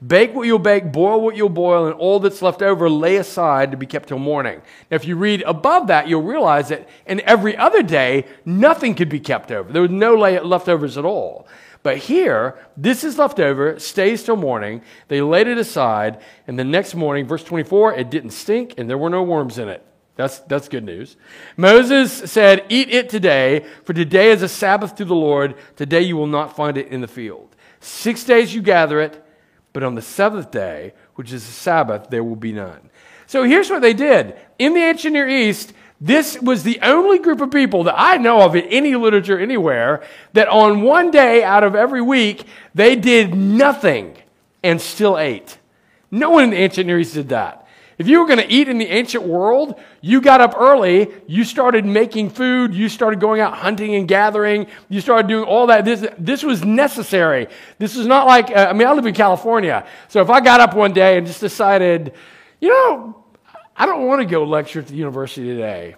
Bake 0.06 0.34
what 0.34 0.48
you'll 0.48 0.60
bake, 0.60 0.92
boil 0.92 1.22
what 1.22 1.36
you'll 1.36 1.50
boil, 1.50 1.86
and 1.86 1.96
all 1.96 2.20
that's 2.20 2.42
left 2.42 2.62
over 2.62 2.90
lay 2.90 3.18
aside 3.18 3.72
to 3.72 3.78
be 3.78 3.86
kept 3.86 4.08
till 4.08 4.20
morning. 4.20 4.62
Now, 4.90 4.96
if 4.96 5.06
you 5.06 5.18
read 5.18 5.42
above 5.42 5.88
that, 5.88 6.08
you'll 6.08 6.22
realize 6.22 6.70
that 6.70 6.88
in 7.06 7.20
every 7.22 7.58
other 7.58 7.84
day, 7.84 8.26
nothing 8.46 8.96
could 8.96 9.10
be 9.10 9.20
kept 9.20 9.52
over. 9.52 9.72
There 9.72 9.82
was 9.82 9.92
no 9.92 10.16
leftovers 10.16 10.98
at 10.98 11.04
all. 11.04 11.48
But 11.84 11.98
here, 11.98 12.58
this 12.76 13.04
is 13.04 13.18
left 13.18 13.40
over, 13.40 13.80
stays 13.80 14.24
till 14.24 14.36
morning. 14.36 14.82
They 15.08 15.22
laid 15.22 15.48
it 15.48 15.58
aside, 15.58 16.22
and 16.48 16.58
the 16.58 16.64
next 16.64 16.96
morning, 16.96 17.26
verse 17.26 17.44
24, 17.44 17.94
it 17.96 18.10
didn't 18.10 18.32
stink, 18.32 18.76
and 18.78 18.90
there 18.90 18.98
were 18.98 19.10
no 19.10 19.24
worms 19.24 19.58
in 19.58 19.70
it. 19.70 19.86
That's, 20.16 20.40
that's 20.40 20.68
good 20.68 20.84
news. 20.84 21.16
Moses 21.56 22.12
said, 22.12 22.66
Eat 22.68 22.90
it 22.90 23.10
today, 23.10 23.66
for 23.86 23.94
today 23.94 24.32
is 24.32 24.42
a 24.42 24.50
Sabbath 24.50 24.96
to 24.96 25.06
the 25.06 25.16
Lord. 25.16 25.56
Today 25.78 26.02
you 26.02 26.18
will 26.18 26.28
not 26.28 26.58
find 26.58 26.78
it 26.78 26.88
in 26.88 27.00
the 27.00 27.08
field. 27.08 27.56
Six 27.80 28.26
days 28.26 28.54
you 28.54 28.62
gather 28.62 29.00
it, 29.00 29.26
but 29.74 29.84
on 29.84 29.96
the 29.96 30.02
seventh 30.02 30.52
day, 30.52 30.94
which 31.16 31.32
is 31.32 31.46
the 31.46 31.52
Sabbath, 31.52 32.10
there 32.10 32.24
will 32.24 32.36
be 32.36 32.52
none. 32.52 32.90
So 33.28 33.44
here's 33.44 33.70
what 33.70 33.82
they 33.82 33.94
did. 33.94 34.36
In 34.58 34.74
the 34.74 34.82
ancient 34.82 35.14
Near 35.14 35.30
East, 35.30 35.74
this 36.02 36.42
was 36.42 36.64
the 36.64 36.80
only 36.82 37.20
group 37.20 37.42
of 37.42 37.52
people 37.52 37.84
that 37.84 37.96
I 37.98 38.18
know 38.18 38.42
of 38.42 38.56
in 38.56 38.66
any 38.66 38.96
literature 38.96 39.38
anywhere 39.38 40.02
that 40.34 40.48
on 40.48 40.82
one 40.82 41.12
day 41.12 41.44
out 41.44 41.64
of 41.64 41.76
every 41.76 42.02
week, 42.02 42.46
they 42.74 42.96
did 42.96 43.36
nothing 43.36 44.18
and 44.64 44.80
still 44.80 45.18
ate. 45.18 45.58
No 46.10 46.32
one 46.32 46.46
in 46.46 46.50
the 46.52 46.58
ancient 46.58 46.88
Near 46.88 47.00
East 47.00 47.14
did 47.14 47.30
that. 47.30 47.59
If 48.00 48.08
you 48.08 48.22
were 48.22 48.26
going 48.26 48.40
to 48.40 48.50
eat 48.50 48.70
in 48.70 48.78
the 48.78 48.88
ancient 48.88 49.26
world, 49.26 49.78
you 50.00 50.22
got 50.22 50.40
up 50.40 50.56
early, 50.58 51.10
you 51.28 51.44
started 51.44 51.86
making 51.86 52.30
food, 52.30 52.74
you 52.74 52.88
started 52.88 53.20
going 53.20 53.42
out 53.42 53.56
hunting 53.56 53.94
and 53.96 54.08
gathering, 54.08 54.68
you 54.88 55.02
started 55.02 55.28
doing 55.28 55.44
all 55.44 55.68
that. 55.68 55.84
This, 55.84 56.08
this 56.18 56.42
was 56.42 56.64
necessary. 56.64 57.50
This 57.78 57.98
is 57.98 58.08
not 58.08 58.26
like, 58.26 58.52
uh, 58.52 58.68
I 58.70 58.74
mean, 58.74 58.88
I 58.88 58.94
live 58.94 59.06
in 59.06 59.14
California. 59.14 59.86
So 60.08 60.22
if 60.22 60.30
I 60.30 60.40
got 60.40 60.62
up 60.62 60.76
one 60.76 60.94
day 60.94 61.18
and 61.18 61.28
just 61.28 61.42
decided, 61.42 62.14
you 62.62 62.70
know, 62.70 63.22
I 63.76 63.86
don't 63.86 64.08
want 64.08 64.22
to 64.22 64.26
go 64.26 64.46
lecture 64.46 64.80
at 64.80 64.88
the 64.88 64.96
university 64.96 65.48
today, 65.48 65.98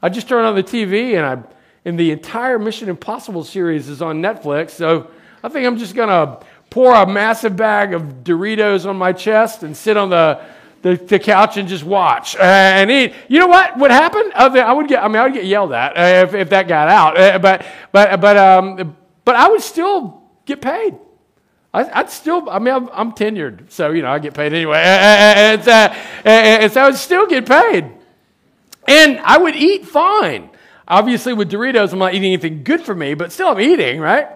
I 0.00 0.08
just 0.08 0.28
turn 0.28 0.44
on 0.44 0.54
the 0.54 0.62
TV 0.62 1.16
and 1.16 1.26
I, 1.26 1.42
and 1.84 1.98
the 1.98 2.12
entire 2.12 2.60
Mission 2.60 2.88
Impossible 2.88 3.42
series 3.42 3.88
is 3.88 4.00
on 4.00 4.22
Netflix. 4.22 4.70
So 4.70 5.10
I 5.42 5.48
think 5.48 5.66
I'm 5.66 5.78
just 5.78 5.96
going 5.96 6.10
to 6.10 6.46
pour 6.70 6.94
a 6.94 7.04
massive 7.08 7.56
bag 7.56 7.92
of 7.92 8.22
Doritos 8.22 8.88
on 8.88 8.96
my 8.96 9.12
chest 9.12 9.64
and 9.64 9.76
sit 9.76 9.96
on 9.96 10.10
the 10.10 10.40
the, 10.82 10.96
the 10.96 11.18
couch 11.18 11.56
and 11.56 11.68
just 11.68 11.84
watch 11.84 12.36
and 12.36 12.90
eat. 12.90 13.14
You 13.28 13.38
know 13.38 13.46
what 13.46 13.78
would 13.78 13.90
happen? 13.90 14.30
I 14.34 14.72
would 14.72 14.88
get. 14.88 15.02
I 15.02 15.08
mean, 15.08 15.16
I 15.16 15.24
would 15.24 15.34
get 15.34 15.44
yelled 15.44 15.72
at 15.72 15.96
uh, 15.96 16.26
if, 16.26 16.34
if 16.34 16.50
that 16.50 16.68
got 16.68 16.88
out. 16.88 17.18
Uh, 17.18 17.38
but 17.38 17.66
but 17.92 18.20
but 18.20 18.36
um, 18.36 18.96
but 19.24 19.36
I 19.36 19.48
would 19.48 19.60
still 19.60 20.22
get 20.46 20.60
paid. 20.60 20.96
I, 21.72 22.02
would 22.02 22.10
still. 22.10 22.48
I 22.48 22.58
mean, 22.58 22.74
I'm, 22.74 22.88
I'm, 22.92 23.12
tenured, 23.12 23.70
so 23.70 23.90
you 23.90 24.02
know 24.02 24.10
I 24.10 24.18
get 24.18 24.34
paid 24.34 24.52
anyway. 24.52 24.78
And, 24.78 25.68
uh, 25.68 25.94
and 26.24 26.72
so 26.72 26.80
I 26.80 26.86
would 26.88 26.98
still 26.98 27.26
get 27.26 27.46
paid, 27.46 27.90
and 28.88 29.18
I 29.20 29.38
would 29.38 29.54
eat 29.54 29.86
fine. 29.86 30.50
Obviously, 30.88 31.32
with 31.32 31.50
Doritos, 31.50 31.92
I'm 31.92 32.00
not 32.00 32.14
eating 32.14 32.32
anything 32.32 32.64
good 32.64 32.80
for 32.80 32.94
me, 32.94 33.14
but 33.14 33.30
still, 33.30 33.48
I'm 33.48 33.60
eating. 33.60 34.00
Right? 34.00 34.28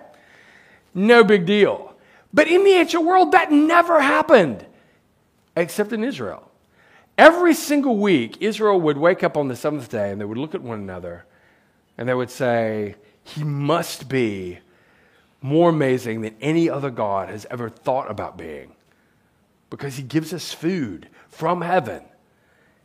No 0.94 1.24
big 1.24 1.46
deal. 1.46 1.96
But 2.32 2.48
in 2.48 2.64
the 2.64 2.70
ancient 2.70 3.04
world, 3.04 3.32
that 3.32 3.50
never 3.50 4.00
happened 4.00 4.64
except 5.56 5.92
in 5.92 6.04
Israel. 6.04 6.50
Every 7.16 7.54
single 7.54 7.96
week, 7.96 8.38
Israel 8.40 8.80
would 8.80 8.99
wake 8.99 9.23
up 9.23 9.37
on 9.37 9.49
the 9.49 9.56
seventh 9.56 9.88
day 9.88 10.11
and 10.11 10.20
they 10.20 10.25
would 10.25 10.38
look 10.38 10.54
at 10.54 10.62
one 10.62 10.80
another 10.80 11.26
and 11.96 12.08
they 12.08 12.14
would 12.14 12.30
say, 12.30 12.96
He 13.23 13.44
must 13.44 14.08
be 14.08 14.58
more 15.40 15.70
amazing 15.70 16.23
than 16.23 16.34
any 16.40 16.68
other 16.68 16.90
God 16.90 17.28
has 17.28 17.46
ever 17.50 17.68
thought 17.68 18.11
about 18.11 18.37
being 18.37 18.75
because 19.70 19.96
He 19.96 20.02
gives 20.02 20.32
us 20.32 20.52
food 20.52 21.08
from 21.28 21.61
heaven 21.61 22.02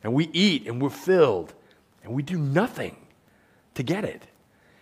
and 0.03 0.13
we 0.13 0.29
eat 0.33 0.67
and 0.67 0.81
we're 0.81 0.89
filled 0.89 1.53
and 2.03 2.13
we 2.13 2.21
do 2.21 2.37
nothing 2.37 2.95
to 3.73 3.83
get 3.83 4.03
it. 4.03 4.23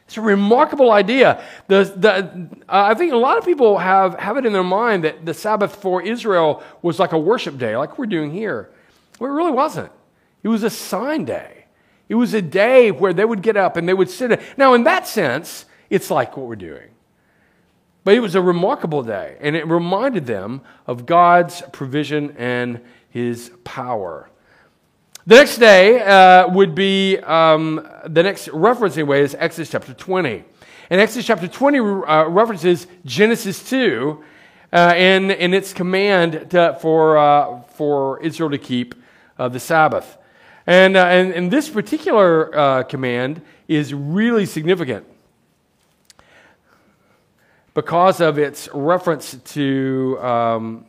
It's 0.08 0.16
a 0.16 0.22
remarkable 0.22 0.92
idea. 0.92 1.44
The, 1.68 1.84
the, 1.84 2.50
uh, 2.70 2.86
I 2.86 2.94
think 2.94 3.12
a 3.12 3.18
lot 3.18 3.38
of 3.38 3.44
people 3.44 3.78
have, 3.78 4.18
have 4.18 4.38
it 4.38 4.46
in 4.46 4.54
their 4.54 4.64
mind 4.64 5.04
that 5.04 5.26
the 5.26 5.34
Sabbath 5.34 5.76
for 5.76 6.02
Israel 6.02 6.64
was 6.82 6.98
like 6.98 7.12
a 7.12 7.20
worship 7.20 7.58
day, 7.58 7.76
like 7.76 7.98
we're 7.98 8.06
doing 8.06 8.32
here. 8.32 8.70
Well, 9.20 9.30
it 9.30 9.34
really 9.34 9.52
wasn't. 9.52 9.92
It 10.44 10.48
was 10.48 10.64
a 10.64 10.70
sign 10.70 11.26
day. 11.26 11.66
It 12.08 12.16
was 12.16 12.34
a 12.34 12.42
day 12.42 12.90
where 12.90 13.12
they 13.12 13.26
would 13.26 13.42
get 13.42 13.58
up 13.58 13.76
and 13.76 13.88
they 13.88 13.94
would 13.94 14.10
sit. 14.10 14.40
Now, 14.56 14.76
in 14.76 14.86
that 14.86 15.08
sense, 15.08 15.66
it's 15.90 16.10
like 16.10 16.38
what 16.38 16.48
we're 16.48 16.56
doing. 16.56 16.92
But 18.06 18.16
it 18.16 18.22
was 18.22 18.36
a 18.36 18.42
remarkable 18.42 19.04
day, 19.04 19.36
and 19.42 19.58
it 19.58 19.68
reminded 19.68 20.26
them 20.26 20.62
of 20.86 21.06
God's 21.06 21.62
provision 21.74 22.34
and 22.38 22.80
his 23.10 23.52
power. 23.66 24.30
The 25.28 25.36
next 25.36 25.58
day 25.58 26.00
uh, 26.00 26.48
would 26.48 26.74
be 26.74 27.18
um, 27.18 27.86
the 28.06 28.24
next 28.24 28.48
reference, 28.48 28.96
anyway, 28.96 29.24
is 29.24 29.36
Exodus 29.38 29.70
chapter 29.70 29.94
20. 29.94 30.42
And 30.90 31.02
Exodus 31.02 31.26
chapter 31.26 31.50
20 31.50 31.80
uh, 31.80 32.28
references 32.30 32.88
Genesis 33.04 33.62
2 33.70 34.24
uh, 34.72 34.76
and, 34.96 35.30
and 35.34 35.54
its 35.54 35.74
command 35.74 36.52
to, 36.52 36.78
for, 36.80 37.18
uh, 37.18 37.62
for 37.64 38.24
Israel 38.24 38.52
to 38.52 38.58
keep 38.58 38.96
uh, 39.38 39.50
the 39.50 39.60
Sabbath. 39.60 40.18
And, 40.66 40.96
uh, 40.96 41.08
and, 41.08 41.34
and 41.34 41.52
this 41.52 41.68
particular 41.68 42.86
command 42.86 43.42
is 43.68 43.94
really 43.94 44.46
significant 44.46 45.06
because 47.74 48.22
of 48.22 48.40
its 48.40 48.70
reference 48.74 49.34
to, 49.34 50.18
um, 50.22 50.86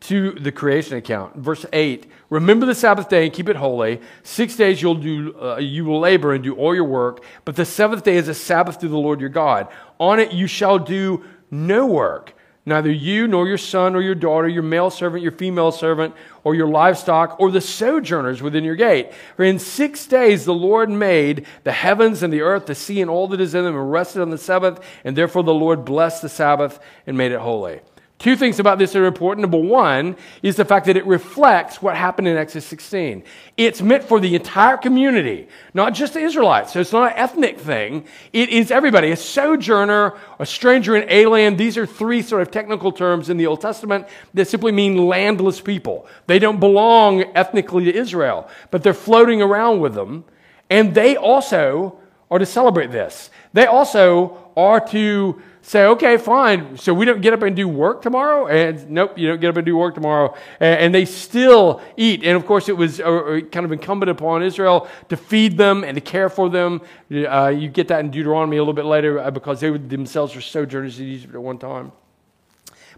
to 0.00 0.32
the 0.32 0.50
creation 0.50 0.96
account. 0.96 1.36
Verse 1.36 1.64
8 1.72 2.10
Remember 2.32 2.66
the 2.66 2.74
Sabbath 2.74 3.08
day 3.08 3.24
and 3.24 3.32
keep 3.32 3.48
it 3.48 3.56
holy. 3.56 4.00
Six 4.22 4.56
days 4.56 4.80
you'll 4.80 4.94
do, 4.94 5.34
uh, 5.40 5.56
you 5.58 5.84
will 5.84 6.00
labor 6.00 6.32
and 6.32 6.42
do 6.42 6.54
all 6.54 6.74
your 6.74 6.84
work, 6.84 7.24
but 7.44 7.56
the 7.56 7.64
seventh 7.64 8.04
day 8.04 8.16
is 8.16 8.28
a 8.28 8.34
Sabbath 8.34 8.78
to 8.80 8.88
the 8.88 8.96
Lord 8.96 9.20
your 9.20 9.28
God. 9.28 9.68
On 9.98 10.18
it 10.18 10.32
you 10.32 10.46
shall 10.46 10.78
do 10.78 11.24
no 11.50 11.86
work 11.86 12.34
Neither 12.64 12.92
you, 12.92 13.26
nor 13.26 13.48
your 13.48 13.58
son, 13.58 13.96
or 13.96 14.02
your 14.02 14.14
daughter, 14.14 14.46
your 14.46 14.62
male 14.62 14.90
servant, 14.90 15.22
your 15.22 15.32
female 15.32 15.72
servant, 15.72 16.14
or 16.44 16.54
your 16.54 16.68
livestock, 16.68 17.40
or 17.40 17.50
the 17.50 17.60
sojourners 17.60 18.40
within 18.40 18.62
your 18.62 18.76
gate. 18.76 19.12
For 19.36 19.44
in 19.44 19.58
six 19.58 20.06
days 20.06 20.44
the 20.44 20.54
Lord 20.54 20.88
made 20.88 21.44
the 21.64 21.72
heavens 21.72 22.22
and 22.22 22.32
the 22.32 22.42
earth, 22.42 22.66
the 22.66 22.76
sea, 22.76 23.00
and 23.00 23.10
all 23.10 23.26
that 23.28 23.40
is 23.40 23.56
in 23.56 23.64
them, 23.64 23.74
and 23.74 23.90
rested 23.90 24.22
on 24.22 24.30
the 24.30 24.38
seventh, 24.38 24.78
and 25.02 25.16
therefore 25.16 25.42
the 25.42 25.52
Lord 25.52 25.84
blessed 25.84 26.22
the 26.22 26.28
Sabbath 26.28 26.78
and 27.04 27.18
made 27.18 27.32
it 27.32 27.40
holy. 27.40 27.80
Two 28.22 28.36
things 28.36 28.60
about 28.60 28.78
this 28.78 28.94
are 28.94 29.04
important. 29.04 29.42
Number 29.42 29.58
one 29.58 30.16
is 30.44 30.54
the 30.54 30.64
fact 30.64 30.86
that 30.86 30.96
it 30.96 31.04
reflects 31.06 31.82
what 31.82 31.96
happened 31.96 32.28
in 32.28 32.36
Exodus 32.36 32.64
16. 32.66 33.24
It's 33.56 33.82
meant 33.82 34.04
for 34.04 34.20
the 34.20 34.36
entire 34.36 34.76
community, 34.76 35.48
not 35.74 35.92
just 35.92 36.14
the 36.14 36.20
Israelites. 36.20 36.72
So 36.72 36.78
it's 36.78 36.92
not 36.92 37.10
an 37.10 37.18
ethnic 37.18 37.58
thing. 37.58 38.04
It 38.32 38.50
is 38.50 38.70
everybody. 38.70 39.10
A 39.10 39.16
sojourner, 39.16 40.14
a 40.38 40.46
stranger, 40.46 40.94
an 40.94 41.04
alien. 41.08 41.56
These 41.56 41.76
are 41.76 41.84
three 41.84 42.22
sort 42.22 42.42
of 42.42 42.52
technical 42.52 42.92
terms 42.92 43.28
in 43.28 43.38
the 43.38 43.48
Old 43.48 43.60
Testament 43.60 44.06
that 44.34 44.46
simply 44.46 44.70
mean 44.70 45.08
landless 45.08 45.60
people. 45.60 46.06
They 46.28 46.38
don't 46.38 46.60
belong 46.60 47.24
ethnically 47.34 47.86
to 47.86 47.92
Israel, 47.92 48.48
but 48.70 48.84
they're 48.84 48.94
floating 48.94 49.42
around 49.42 49.80
with 49.80 49.94
them. 49.94 50.24
And 50.70 50.94
they 50.94 51.16
also 51.16 51.98
are 52.30 52.38
to 52.38 52.46
celebrate 52.46 52.92
this. 52.92 53.30
They 53.52 53.66
also 53.66 54.41
are 54.56 54.80
to 54.88 55.40
say, 55.62 55.86
okay, 55.86 56.16
fine. 56.16 56.76
So 56.76 56.92
we 56.92 57.04
don't 57.04 57.20
get 57.20 57.32
up 57.32 57.42
and 57.42 57.54
do 57.54 57.68
work 57.68 58.02
tomorrow? 58.02 58.48
And 58.48 58.90
nope, 58.90 59.16
you 59.16 59.28
don't 59.28 59.40
get 59.40 59.50
up 59.50 59.56
and 59.56 59.64
do 59.64 59.76
work 59.76 59.94
tomorrow. 59.94 60.34
And, 60.60 60.92
they 60.92 61.04
still 61.04 61.80
eat. 61.96 62.24
And 62.24 62.36
of 62.36 62.44
course, 62.44 62.68
it 62.68 62.76
was 62.76 63.00
uh, 63.00 63.04
uh, 63.04 63.40
kind 63.40 63.64
of 63.64 63.72
incumbent 63.72 64.10
upon 64.10 64.42
Israel 64.42 64.88
to 65.08 65.16
feed 65.16 65.56
them 65.56 65.84
and 65.84 65.94
to 65.94 66.00
care 66.00 66.28
for 66.28 66.50
them. 66.50 66.80
Uh, 67.10 67.48
you 67.48 67.68
get 67.68 67.88
that 67.88 68.00
in 68.00 68.10
Deuteronomy 68.10 68.56
a 68.56 68.60
little 68.60 68.74
bit 68.74 68.84
later 68.84 69.20
uh, 69.20 69.30
because 69.30 69.60
they 69.60 69.70
themselves 69.70 70.34
were 70.34 70.40
sojourners 70.40 70.98
in 70.98 71.06
Egypt 71.06 71.34
at 71.34 71.42
one 71.42 71.58
time. 71.58 71.92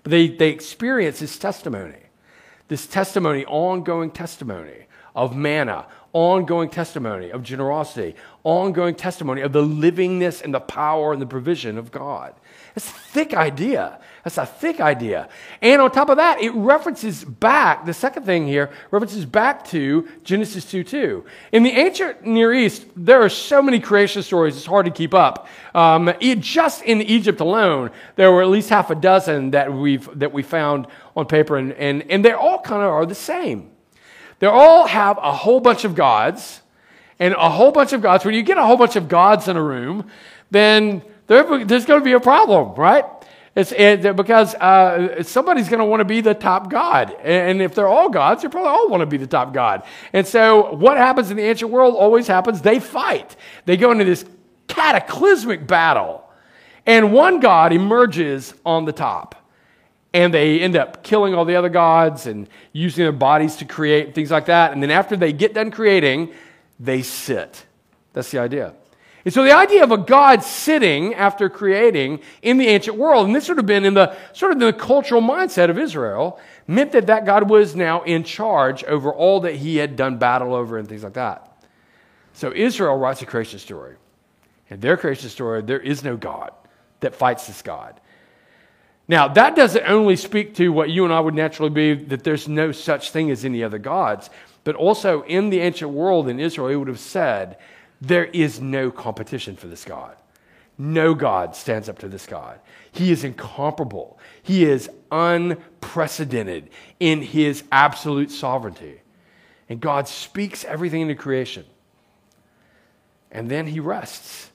But 0.03 0.11
they, 0.11 0.29
they 0.29 0.51
experience 0.51 1.21
this 1.21 1.39
testimony, 1.39 2.01
this 2.69 2.87
testimony, 2.87 3.45
ongoing 3.47 4.11
testimony 4.11 4.87
of 5.15 5.37
manna, 5.37 5.87
ongoing 6.15 6.71
testimony 6.71 7.31
of 7.31 7.43
generosity, 7.43 8.15
ongoing 8.45 8.95
testimony 8.95 9.41
of 9.41 9.53
the 9.53 9.63
livingness 9.63 10.43
and 10.43 10.55
the 10.55 10.61
power 10.61 11.13
and 11.13 11.21
the 11.21 11.27
provision 11.27 11.77
of 11.77 11.91
God. 11.91 12.33
It's 12.77 12.89
a 12.89 12.93
thick 12.93 13.35
idea. 13.35 13.99
That's 14.23 14.39
a 14.39 14.47
thick 14.47 14.81
idea. 14.81 15.29
And 15.61 15.83
on 15.83 15.91
top 15.91 16.09
of 16.09 16.17
that, 16.19 16.41
it 16.41 16.51
references 16.51 17.25
back, 17.25 17.85
the 17.85 17.93
second 17.93 18.27
thing 18.27 18.47
here, 18.47 18.71
references 18.93 19.27
back 19.27 19.65
to 19.67 20.09
Genesis 20.23 20.65
2 20.71 20.85
2. 20.85 21.25
In 21.51 21.65
the 21.65 21.71
ancient 21.71 22.25
Near 22.25 22.55
East, 22.55 22.87
there 22.97 23.21
are 23.21 23.29
so 23.29 23.61
many 23.61 23.81
creation 23.81 24.23
stories, 24.23 24.57
it's 24.57 24.67
hard 24.67 24.87
to 24.87 24.93
keep 24.93 25.15
up. 25.15 25.49
Um, 25.75 26.13
it, 26.21 26.39
just 26.39 26.83
in 26.83 27.03
Egypt 27.03 27.41
alone, 27.41 27.91
there 28.15 28.31
were 28.31 28.43
at 28.43 28.49
least 28.49 28.71
half 28.71 28.91
a 28.91 28.95
dozen 28.95 29.51
that, 29.51 29.73
we've, 29.73 30.09
that 30.19 30.33
we 30.33 30.45
found 30.45 30.87
on 31.17 31.27
paper, 31.27 31.57
and, 31.57 31.73
and, 31.73 32.09
and 32.09 32.25
they 32.25 32.33
all 32.33 32.61
kind 32.61 32.83
of 32.83 32.91
are 32.91 33.05
the 33.05 33.17
same. 33.17 33.74
They 34.39 34.47
all 34.47 34.87
have 34.87 35.19
a 35.19 35.33
whole 35.33 35.61
bunch 35.61 35.85
of 35.85 35.95
gods, 35.95 36.61
and 37.19 37.35
a 37.35 37.51
whole 37.51 37.73
bunch 37.73 37.93
of 37.93 38.03
gods. 38.03 38.25
When 38.25 38.35
you 38.35 38.43
get 38.43 38.59
a 38.59 38.65
whole 38.65 38.77
bunch 38.77 38.97
of 38.97 39.09
gods 39.09 39.49
in 39.49 39.57
a 39.57 39.63
room, 39.63 40.11
then 40.51 41.03
there, 41.27 41.65
there's 41.65 41.87
going 41.87 42.01
to 42.01 42.05
be 42.05 42.13
a 42.13 42.21
problem, 42.21 42.75
right? 42.75 43.05
It's 43.57 43.71
it, 43.71 44.17
because 44.17 44.55
uh, 44.57 45.23
somebody's 45.23 45.69
going 45.69 45.79
to 45.79 45.85
want 45.85 46.01
to 46.01 46.05
be 46.05 46.21
the 46.21 46.35
top 46.35 46.71
god. 46.71 47.15
And 47.23 47.63
if 47.63 47.75
they're 47.75 47.87
all 47.87 48.09
gods, 48.09 48.43
they 48.43 48.49
probably 48.49 48.71
all 48.71 48.89
want 48.89 49.03
to 49.03 49.07
be 49.07 49.17
the 49.17 49.29
top 49.29 49.55
god. 49.55 49.85
And 50.13 50.27
so, 50.27 50.75
what 50.75 50.97
happens 50.97 51.31
in 51.31 51.37
the 51.37 51.45
ancient 51.45 51.71
world 51.71 51.95
always 51.95 52.27
happens 52.27 52.63
they 52.63 52.81
fight. 52.81 53.37
They 53.65 53.77
go 53.77 53.93
into 53.93 54.05
this 54.05 54.25
cataclysmic 54.67 55.67
battle. 55.69 56.29
And 56.85 57.13
one 57.13 57.39
god 57.41 57.73
emerges 57.73 58.55
on 58.67 58.87
the 58.87 58.93
top. 58.93 59.44
And 60.15 60.33
they 60.33 60.61
end 60.61 60.77
up 60.77 61.03
killing 61.03 61.35
all 61.35 61.45
the 61.45 61.57
other 61.57 61.69
gods 61.69 62.27
and 62.27 62.49
using 62.73 63.05
their 63.05 63.13
bodies 63.13 63.57
to 63.57 63.67
create 63.67 64.15
things 64.15 64.31
like 64.31 64.47
that. 64.47 64.73
And 64.73 64.83
then, 64.83 64.91
after 64.91 65.17
they 65.17 65.33
get 65.33 65.53
done 65.53 65.71
creating, 65.71 66.33
they 66.81 67.03
sit. 67.03 67.67
That's 68.15 68.31
the 68.31 68.39
idea. 68.39 68.75
And 69.25 69.33
so 69.33 69.43
the 69.43 69.53
idea 69.53 69.83
of 69.83 69.91
a 69.91 69.97
God 69.97 70.43
sitting 70.43 71.15
after 71.15 71.49
creating 71.49 72.21
in 72.43 72.59
the 72.59 72.69
ancient 72.69 72.97
world, 72.97 73.27
and 73.27 73.35
this 73.35 73.49
would 73.49 73.57
have 73.57 73.67
been 73.67 73.85
in 73.85 73.95
the 73.95 74.15
sort 74.35 74.53
of 74.53 74.61
the 74.61 74.73
cultural 74.73 75.23
mindset 75.23 75.71
of 75.71 75.79
Israel, 75.79 76.39
meant 76.67 76.93
that 76.93 77.07
that 77.07 77.25
God 77.25 77.49
was 77.49 77.75
now 77.75 78.03
in 78.03 78.23
charge 78.23 78.85
over 78.85 79.13
all 79.13 79.41
that 79.41 79.57
he 79.57 79.77
had 79.77 79.97
done 79.97 80.19
battle 80.19 80.55
over 80.55 80.79
and 80.79 80.89
things 80.89 81.03
like 81.03 81.15
that. 81.15 81.51
So 82.35 82.53
Israel 82.53 82.97
writes 82.97 83.23
a 83.23 83.27
creation 83.27 83.59
story. 83.59 83.97
And 84.71 84.81
their 84.81 84.97
creation 84.97 85.29
story, 85.29 85.63
there 85.63 85.81
is 85.81 86.05
no 86.05 86.17
God 86.17 86.53
that 87.01 87.15
fights 87.15 87.47
this 87.47 87.63
God. 87.63 88.01
Now, 89.07 89.29
that 89.29 89.55
doesn't 89.55 89.85
only 89.87 90.17
speak 90.17 90.55
to 90.55 90.71
what 90.71 90.91
you 90.91 91.05
and 91.05 91.13
I 91.13 91.21
would 91.21 91.35
naturally 91.35 91.71
be 91.71 91.95
that 92.07 92.25
there's 92.25 92.49
no 92.49 92.73
such 92.73 93.11
thing 93.11 93.31
as 93.31 93.45
any 93.45 93.63
other 93.63 93.79
gods, 93.79 94.31
but 94.65 94.75
also 94.77 95.23
in 95.25 95.51
the 95.51 95.61
ancient 95.61 95.91
world 95.91 96.29
in 96.29 96.41
Israel, 96.41 96.69
it 96.69 96.77
would 96.77 96.89
have 96.89 96.99
said 96.99 97.59
there 98.01 98.25
is 98.27 98.61
no 98.61 98.91
competition 98.91 99.57
for 99.57 99.67
this 99.67 99.85
God. 99.85 100.17
No 100.79 101.15
God 101.15 101.55
stands 101.55 101.89
up 101.89 101.99
to 102.01 102.09
this 102.09 102.27
God. 102.27 102.59
He 102.91 103.13
is 103.13 103.25
incomparable. 103.25 104.19
He 104.43 104.65
is 104.65 104.91
unprecedented 105.11 106.71
in 106.99 107.23
his 107.23 107.63
absolute 107.71 108.31
sovereignty. 108.31 109.01
And 109.69 109.81
God 109.81 110.09
speaks 110.09 110.65
everything 110.65 111.03
into 111.03 111.15
creation. 111.15 111.65
And 113.31 113.51
then 113.51 113.67
he 113.67 113.81
rests. 113.81 114.51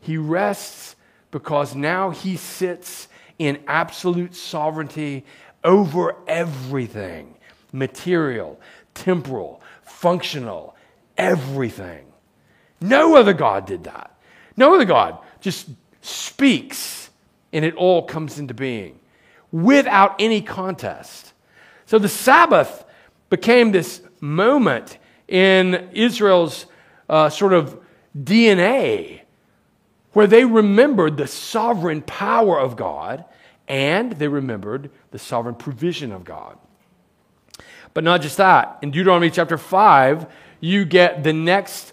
He 0.00 0.16
rests 0.16 0.96
because 1.30 1.74
now 1.74 2.10
he 2.10 2.36
sits 2.36 3.08
in 3.38 3.62
absolute 3.66 4.34
sovereignty 4.34 5.24
over 5.62 6.16
everything 6.26 7.34
material, 7.72 8.60
temporal, 8.94 9.60
functional, 9.82 10.76
everything. 11.18 12.06
No 12.80 13.16
other 13.16 13.32
God 13.32 13.66
did 13.66 13.84
that. 13.84 14.16
No 14.56 14.74
other 14.74 14.84
God 14.84 15.18
just 15.40 15.68
speaks 16.00 17.10
and 17.52 17.64
it 17.64 17.74
all 17.74 18.02
comes 18.02 18.38
into 18.38 18.54
being 18.54 19.00
without 19.50 20.16
any 20.18 20.40
contest. 20.40 21.32
So 21.86 21.98
the 21.98 22.08
Sabbath 22.08 22.84
became 23.30 23.72
this 23.72 24.02
moment 24.20 24.98
in 25.28 25.88
Israel's 25.92 26.66
uh, 27.08 27.28
sort 27.28 27.52
of 27.52 27.80
DNA 28.16 29.20
where 30.14 30.26
they 30.26 30.44
remembered 30.44 31.16
the 31.16 31.26
sovereign 31.26 32.02
power 32.02 32.58
of 32.58 32.76
God 32.76 33.24
and 33.68 34.12
they 34.12 34.28
remembered 34.28 34.90
the 35.10 35.18
sovereign 35.18 35.54
provision 35.54 36.12
of 36.12 36.24
God. 36.24 36.58
But 37.92 38.04
not 38.04 38.22
just 38.22 38.36
that. 38.38 38.78
In 38.82 38.90
Deuteronomy 38.90 39.30
chapter 39.30 39.56
5, 39.56 40.26
you 40.60 40.84
get 40.84 41.22
the 41.22 41.32
next 41.32 41.92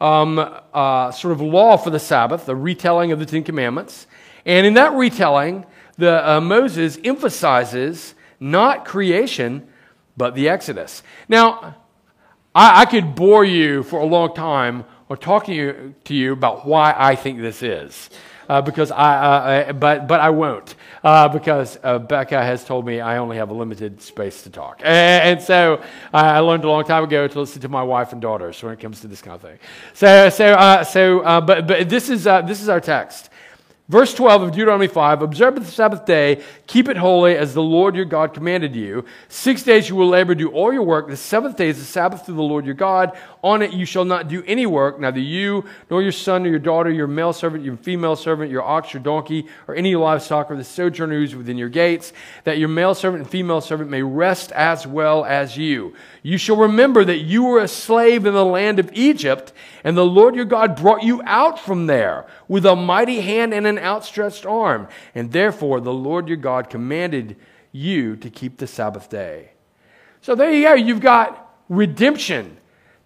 um, 0.00 0.38
uh, 0.38 1.10
sort 1.12 1.32
of 1.32 1.40
law 1.40 1.76
for 1.76 1.90
the 1.90 1.98
Sabbath, 1.98 2.46
the 2.46 2.56
retelling 2.56 3.12
of 3.12 3.18
the 3.18 3.26
Ten 3.26 3.42
Commandments. 3.42 4.06
And 4.44 4.66
in 4.66 4.74
that 4.74 4.92
retelling, 4.92 5.64
the, 5.96 6.28
uh, 6.28 6.40
Moses 6.40 6.98
emphasizes 7.04 8.14
not 8.40 8.84
creation, 8.84 9.68
but 10.16 10.34
the 10.34 10.48
Exodus. 10.48 11.02
Now, 11.28 11.76
I, 12.54 12.82
I, 12.82 12.84
could 12.86 13.14
bore 13.14 13.44
you 13.44 13.82
for 13.82 14.00
a 14.00 14.04
long 14.04 14.34
time 14.34 14.84
or 15.12 15.16
talking 15.16 15.94
to 16.04 16.14
you, 16.14 16.32
about 16.32 16.66
why 16.66 16.94
I 16.96 17.16
think 17.16 17.38
this 17.38 17.62
is 17.62 18.08
uh, 18.48 18.62
because 18.62 18.90
I, 18.90 19.64
uh, 19.68 19.72
but, 19.74 20.08
but 20.08 20.20
I 20.20 20.30
won't 20.30 20.74
uh, 21.04 21.28
because 21.28 21.78
uh, 21.82 21.98
Becca 21.98 22.42
has 22.42 22.64
told 22.64 22.86
me 22.86 22.98
I 22.98 23.18
only 23.18 23.36
have 23.36 23.50
a 23.50 23.52
limited 23.52 24.00
space 24.00 24.42
to 24.44 24.50
talk. 24.50 24.80
And, 24.82 25.38
and 25.38 25.42
so 25.42 25.82
I 26.14 26.38
learned 26.38 26.64
a 26.64 26.68
long 26.68 26.84
time 26.84 27.04
ago 27.04 27.28
to 27.28 27.40
listen 27.40 27.60
to 27.60 27.68
my 27.68 27.82
wife 27.82 28.12
and 28.12 28.22
daughters 28.22 28.62
when 28.62 28.72
it 28.72 28.80
comes 28.80 29.02
to 29.02 29.06
this 29.06 29.20
kind 29.20 29.34
of 29.34 29.42
thing. 29.42 29.58
So, 29.92 30.30
so, 30.30 30.54
uh, 30.54 30.82
so 30.82 31.20
uh, 31.20 31.42
but, 31.42 31.66
but 31.66 31.90
this, 31.90 32.08
is, 32.08 32.24
this 32.24 32.62
is 32.62 32.70
our 32.70 32.80
text. 32.80 33.28
Verse 33.88 34.14
12 34.14 34.42
of 34.42 34.52
Deuteronomy 34.52 34.86
5 34.86 35.22
Observe 35.22 35.56
the 35.56 35.64
Sabbath 35.64 36.06
day, 36.06 36.42
keep 36.68 36.88
it 36.88 36.96
holy 36.96 37.36
as 37.36 37.52
the 37.52 37.62
Lord 37.62 37.96
your 37.96 38.04
God 38.04 38.32
commanded 38.32 38.76
you. 38.76 39.04
Six 39.28 39.64
days 39.64 39.88
you 39.88 39.96
will 39.96 40.08
labor, 40.08 40.36
do 40.36 40.50
all 40.50 40.72
your 40.72 40.84
work. 40.84 41.08
The 41.08 41.16
seventh 41.16 41.56
day 41.56 41.68
is 41.68 41.78
the 41.78 41.84
Sabbath 41.84 42.24
to 42.26 42.32
the 42.32 42.42
Lord 42.42 42.64
your 42.64 42.76
God. 42.76 43.16
On 43.42 43.60
it 43.60 43.72
you 43.72 43.84
shall 43.84 44.04
not 44.04 44.28
do 44.28 44.44
any 44.46 44.66
work, 44.66 45.00
neither 45.00 45.18
you, 45.18 45.64
nor 45.90 46.00
your 46.00 46.12
son, 46.12 46.44
nor 46.44 46.50
your 46.50 46.60
daughter, 46.60 46.90
your 46.90 47.08
male 47.08 47.32
servant, 47.32 47.64
your 47.64 47.76
female 47.76 48.14
servant, 48.14 48.52
your 48.52 48.62
ox, 48.62 48.94
your 48.94 49.02
donkey, 49.02 49.48
or 49.66 49.74
any 49.74 49.96
livestock, 49.96 50.48
or 50.48 50.56
the 50.56 50.62
sojourner 50.62 51.16
who 51.16 51.24
is 51.24 51.34
within 51.34 51.58
your 51.58 51.68
gates, 51.68 52.12
that 52.44 52.58
your 52.58 52.68
male 52.68 52.94
servant 52.94 53.24
and 53.24 53.30
female 53.30 53.60
servant 53.60 53.90
may 53.90 54.02
rest 54.02 54.52
as 54.52 54.86
well 54.86 55.24
as 55.24 55.56
you. 55.56 55.92
You 56.22 56.38
shall 56.38 56.56
remember 56.56 57.04
that 57.04 57.18
you 57.18 57.42
were 57.42 57.60
a 57.60 57.66
slave 57.66 58.26
in 58.26 58.32
the 58.32 58.44
land 58.44 58.78
of 58.78 58.90
Egypt, 58.94 59.52
and 59.82 59.96
the 59.96 60.06
Lord 60.06 60.36
your 60.36 60.44
God 60.44 60.76
brought 60.76 61.02
you 61.02 61.20
out 61.24 61.58
from 61.58 61.88
there 61.88 62.26
with 62.46 62.64
a 62.64 62.76
mighty 62.76 63.20
hand 63.20 63.52
and 63.52 63.66
and 63.76 63.84
outstretched 63.84 64.46
arm. 64.46 64.88
And 65.14 65.32
therefore, 65.32 65.80
the 65.80 65.92
Lord 65.92 66.28
your 66.28 66.36
God 66.36 66.70
commanded 66.70 67.36
you 67.72 68.16
to 68.16 68.30
keep 68.30 68.58
the 68.58 68.66
Sabbath 68.66 69.08
day. 69.10 69.50
So 70.20 70.34
there 70.34 70.52
you 70.52 70.62
go. 70.62 70.74
You've 70.74 71.00
got 71.00 71.56
redemption. 71.68 72.58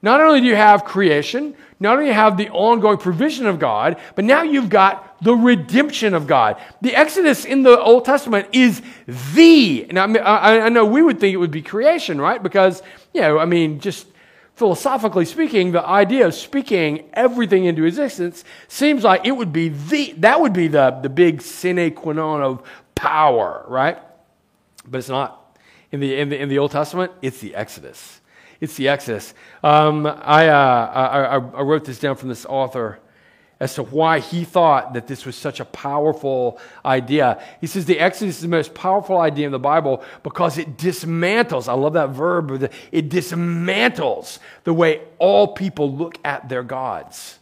Not 0.03 0.21
only 0.21 0.41
do 0.41 0.47
you 0.47 0.57
have 0.57 0.85
creation, 0.85 1.57
not 1.81 1.99
only 1.99 2.13
have 2.13 2.37
the 2.37 2.51
ongoing 2.51 2.99
provision 2.99 3.47
of 3.47 3.59
God, 3.59 3.99
but 4.15 4.25
now 4.25 4.43
you've 4.43 4.69
got 4.69 5.23
the 5.23 5.35
redemption 5.35 6.15
of 6.15 6.27
God. 6.27 6.61
The 6.83 6.95
Exodus 6.95 7.45
in 7.45 7.63
the 7.63 7.81
Old 7.81 8.05
Testament 8.05 8.49
is 8.53 8.83
the, 9.07 9.87
now 9.91 10.07
I, 10.19 10.61
I 10.61 10.69
know 10.69 10.85
we 10.85 11.03
would 11.03 11.19
think 11.19 11.33
it 11.33 11.39
would 11.39 11.51
be 11.51 11.63
creation, 11.63 12.21
right? 12.21 12.43
Because, 12.43 12.83
you 13.15 13.23
know, 13.23 13.39
I 13.39 13.47
mean, 13.47 13.81
just 13.81 14.07
philosophically 14.57 15.27
speaking, 15.27 15.73
the 15.73 15.87
idea 15.87 16.27
of 16.27 16.35
speaking 16.35 17.09
everything 17.13 17.67
into 17.67 17.85
existence 17.85 18.43
seems 18.69 19.05
like 19.05 19.25
it 19.25 19.33
would 19.33 19.53
be 19.53 19.69
the, 19.69 20.13
that 20.17 20.41
would 20.41 20.55
be 20.55 20.67
the, 20.67 20.99
the 21.03 21.11
big 21.11 21.43
sine 21.43 21.93
qua 21.93 22.13
non 22.13 22.43
of 22.43 22.63
power, 22.95 23.65
right? 23.69 23.99
But 24.89 24.99
it's 24.99 25.09
not. 25.09 25.59
In 25.93 26.01
the, 26.01 26.19
in 26.19 26.31
the, 26.31 26.41
in 26.41 26.49
the 26.49 26.59
Old 26.59 26.73
Testament, 26.73 27.13
it's 27.23 27.39
the 27.39 27.55
Exodus. 27.55 28.21
It's 28.61 28.75
the 28.77 28.89
Exodus. 28.89 29.35
Um, 29.63 30.07
I, 30.07 30.49
uh, 30.49 30.91
I, 30.95 31.35
I 31.35 31.63
wrote 31.63 31.85
this 31.85 32.01
down 32.01 32.17
from 32.17 32.31
this 32.31 32.47
author 32.47 32.99
as 33.59 33.75
to 33.75 33.83
why 33.83 34.19
he 34.21 34.45
thought 34.45 34.93
that 34.93 35.07
this 35.07 35.25
was 35.25 35.35
such 35.35 35.61
a 35.61 35.65
powerful 35.65 36.61
idea. 36.85 37.43
He 37.61 37.67
says 37.67 37.87
the 37.87 37.99
Exodus 37.99 38.37
is 38.37 38.43
the 38.43 38.49
most 38.49 38.75
powerful 38.75 39.19
idea 39.19 39.47
in 39.47 39.53
the 39.53 39.59
Bible 39.59 40.05
because 40.23 40.59
it 40.59 40.77
dismantles, 40.77 41.67
I 41.67 41.73
love 41.73 41.95
that 41.95 42.11
verb, 42.11 42.71
it 42.93 43.09
dismantles 43.09 44.39
the 44.65 44.75
way 44.75 45.01
all 45.19 45.49
people 45.49 45.91
look 45.91 46.19
at 46.23 46.49
their 46.51 46.63
gods. 46.63 47.39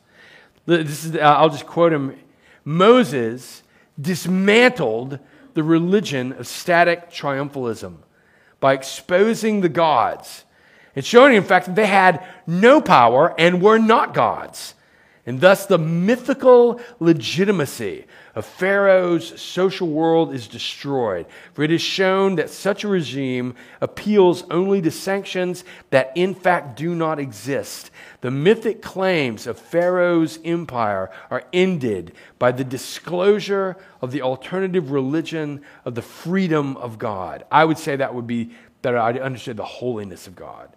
This 0.67 1.05
is, 1.05 1.17
uh, 1.17 1.19
I'll 1.19 1.51
just 1.51 1.67
quote 1.67 1.93
him 1.93 2.17
Moses 2.65 3.63
dismantled 4.01 5.19
the 5.55 5.63
religion 5.63 6.33
of 6.33 6.47
static 6.47 7.11
triumphalism 7.11 7.97
by 8.61 8.73
exposing 8.73 9.61
the 9.61 9.69
gods 9.69 10.45
and 10.97 11.05
showing, 11.05 11.35
in 11.35 11.43
fact, 11.43 11.67
that 11.67 11.75
they 11.75 11.87
had 11.87 12.25
no 12.47 12.81
power 12.81 13.35
and 13.37 13.61
were 13.61 13.79
not 13.79 14.15
gods 14.15 14.75
and 15.27 15.41
thus 15.41 15.65
the 15.65 15.79
mythical 15.79 16.81
legitimacy 17.01 18.05
of 18.35 18.45
Pharaoh's 18.45 19.41
social 19.41 19.89
world 19.89 20.35
is 20.35 20.47
destroyed. 20.47 21.25
For 21.55 21.63
it 21.63 21.71
is 21.71 21.81
shown 21.81 22.35
that 22.37 22.51
such 22.51 22.85
a 22.85 22.89
regime 22.89 23.55
appeals 23.81 24.45
only 24.51 24.83
to 24.83 24.91
sanctions 24.91 25.65
that 25.91 26.13
in 26.15 26.35
fact 26.35 26.77
do 26.77 26.95
not 26.95 27.19
exist. 27.19 27.91
The 28.21 28.31
mythic 28.31 28.83
claims 28.83 29.47
of 29.47 29.59
Pharaoh's 29.59 30.39
empire 30.45 31.11
are 31.31 31.45
ended 31.55 32.13
by 32.39 32.53
the 32.53 32.65
disclosure 32.65 33.77
of 34.03 34.13
the 34.13 34.21
alternative 34.21 34.91
religion 34.91 35.63
of 35.87 35.95
the 35.95 36.03
freedom 36.03 36.77
of 36.77 36.99
God. 36.99 37.45
I 37.51 37.65
would 37.65 37.79
say 37.79 37.97
that 37.97 38.15
would 38.15 38.27
be 38.27 38.51
that 38.83 38.95
I 38.95 39.19
understood 39.19 39.57
the 39.57 39.65
holiness 39.65 40.27
of 40.27 40.37
God. 40.37 40.69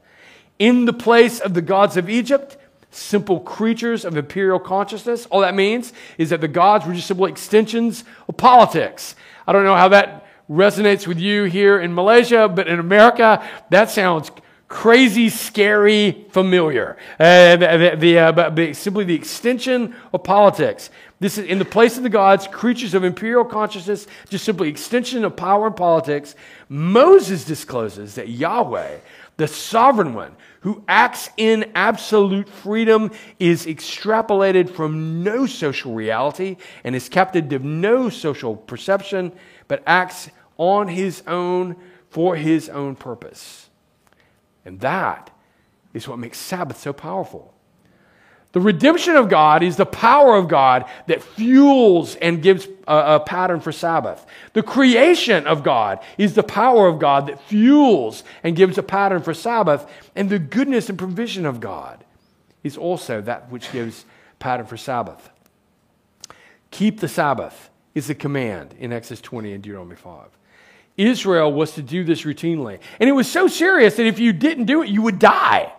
In 0.58 0.86
the 0.86 0.94
place 0.94 1.42
of 1.42 1.54
the 1.54 1.62
gods 1.62 1.98
of 1.98 2.10
Egypt, 2.10 2.58
simple 2.92 3.40
creatures 3.40 4.06
of 4.06 4.18
imperial 4.18 4.60
consciousness. 4.60 5.26
All 5.28 5.42
that 5.42 5.56
means 5.56 5.94
is 6.18 6.30
that 6.30 6.42
the 6.42 6.48
gods 6.48 6.86
were 6.86 6.94
just 6.94 7.08
simple 7.08 7.26
extensions 7.26 8.04
of 8.28 8.38
politics. 8.38 9.16
I 9.46 9.52
don't 9.52 9.64
know 9.64 9.76
how 9.76 9.90
that 9.90 10.26
resonates 10.50 11.06
with 11.08 11.20
you 11.20 11.44
here 11.44 11.80
in 11.80 11.94
Malaysia, 11.94 12.48
but 12.48 12.68
in 12.68 12.80
America, 12.80 13.46
that 13.70 13.90
sounds 13.90 14.32
crazy, 14.68 15.30
scary, 15.30 16.26
familiar. 16.30 16.98
Uh, 17.20 17.56
the, 17.56 17.96
the, 17.98 18.20
uh, 18.20 18.74
simply 18.74 19.06
the 19.06 19.16
extension 19.16 19.96
of 20.14 20.24
politics. 20.24 20.90
This 21.20 21.40
is 21.40 21.46
in 21.46 21.58
the 21.58 21.66
place 21.66 21.98
of 21.98 22.04
the 22.04 22.10
gods, 22.10 22.48
creatures 22.48 22.94
of 22.94 23.04
imperial 23.04 23.44
consciousness, 23.44 24.06
just 24.30 24.46
simply 24.46 24.70
extension 24.70 25.26
of 25.26 25.36
power 25.36 25.68
and 25.68 25.76
politics. 25.76 26.36
Moses 26.70 27.44
discloses 27.44 28.16
that 28.16 28.30
Yahweh, 28.30 28.98
the 29.38 29.48
sovereign 29.48 30.14
one, 30.14 30.36
who 30.62 30.84
acts 30.88 31.30
in 31.38 31.72
absolute 31.74 32.48
freedom 32.48 33.10
is 33.40 33.66
extrapolated 33.66 34.70
from 34.70 35.24
no 35.24 35.48
social 35.48 35.94
reality 35.96 36.58
and 36.84 36.96
is 36.96 37.10
captive 37.10 37.52
of 37.52 37.64
no 37.64 38.10
social 38.10 38.56
perception, 38.56 39.32
but 39.68 39.82
acts 39.88 40.30
on 40.58 40.88
his 40.88 41.24
own 41.26 41.76
for 42.10 42.36
his 42.36 42.70
own 42.70 42.96
purpose. 42.96 43.70
And 44.66 44.80
that 44.82 45.32
is 45.94 46.08
what 46.08 46.20
makes 46.20 46.38
Sabbath 46.38 46.80
so 46.80 46.94
powerful. 46.94 47.54
The 48.58 48.62
redemption 48.62 49.16
of 49.16 49.30
God 49.30 49.62
is 49.62 49.76
the 49.76 49.86
power 49.86 50.36
of 50.36 50.48
God 50.48 50.86
that 51.06 51.22
fuels 51.22 52.16
and 52.16 52.42
gives 52.42 52.68
a, 52.88 53.18
a, 53.18 53.20
pattern 53.20 53.60
for 53.60 53.72
Sabbath. 53.72 54.26
The 54.54 54.64
creation 54.64 55.46
of 55.46 55.62
God 55.62 56.00
is 56.18 56.34
the 56.34 56.42
power 56.42 56.88
of 56.88 56.98
God 56.98 57.28
that 57.28 57.40
fuels 57.44 58.24
and 58.42 58.56
gives 58.56 58.80
a 58.80 58.82
pattern 58.82 59.22
for 59.22 59.36
Sabbath. 59.36 59.86
And 60.16 60.28
the 60.28 60.40
goodness 60.40 60.90
and 60.90 60.98
provision 60.98 61.46
of 61.46 61.60
God 61.60 62.04
is 62.64 62.78
also 62.80 63.22
that 63.22 63.52
which 63.52 63.72
gives 63.72 64.06
pattern 64.40 64.66
for 64.66 64.76
Sabbath. 64.76 65.30
Keep 66.72 67.00
the 67.00 67.08
Sabbath 67.08 67.70
is 67.94 68.08
the 68.08 68.16
command 68.16 68.74
in 68.80 68.92
Exodus 68.92 69.22
20 69.22 69.54
and 69.54 69.62
Deuteronomy 69.62 69.98
5. 69.98 70.30
Israel 70.98 71.54
was 71.54 71.74
to 71.74 71.84
do 71.84 72.04
this 72.04 72.24
routinely. 72.24 72.80
And 73.00 73.08
it 73.08 73.14
was 73.14 73.32
so 73.32 73.48
serious 73.48 73.98
that 73.98 74.08
if 74.08 74.18
you 74.18 74.34
didn't 74.34 74.66
do 74.66 74.82
it, 74.82 74.90
you 74.90 75.04
would 75.04 75.20
die. 75.20 75.74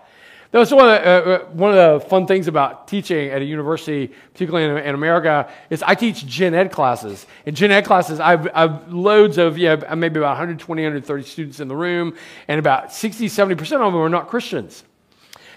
That 0.50 0.60
was 0.60 0.72
one 0.72 0.88
of, 0.88 1.02
the, 1.02 1.08
uh, 1.08 1.10
uh, 1.10 1.44
one 1.50 1.76
of 1.76 2.02
the 2.02 2.08
fun 2.08 2.26
things 2.26 2.48
about 2.48 2.88
teaching 2.88 3.28
at 3.28 3.42
a 3.42 3.44
university, 3.44 4.06
particularly 4.32 4.64
in, 4.64 4.88
in, 4.88 4.94
America, 4.94 5.50
is 5.68 5.82
I 5.82 5.94
teach 5.94 6.24
gen 6.24 6.54
ed 6.54 6.72
classes. 6.72 7.26
In 7.44 7.54
gen 7.54 7.70
ed 7.70 7.82
classes, 7.82 8.18
I've, 8.18 8.48
I've 8.54 8.90
loads 8.90 9.36
of, 9.36 9.58
yeah, 9.58 9.76
maybe 9.94 10.18
about 10.18 10.30
120, 10.30 10.82
130 10.82 11.22
students 11.24 11.60
in 11.60 11.68
the 11.68 11.76
room, 11.76 12.16
and 12.48 12.58
about 12.58 12.94
60, 12.94 13.26
70% 13.28 13.50
of 13.60 13.68
them 13.68 13.96
are 13.96 14.08
not 14.08 14.28
Christians. 14.28 14.84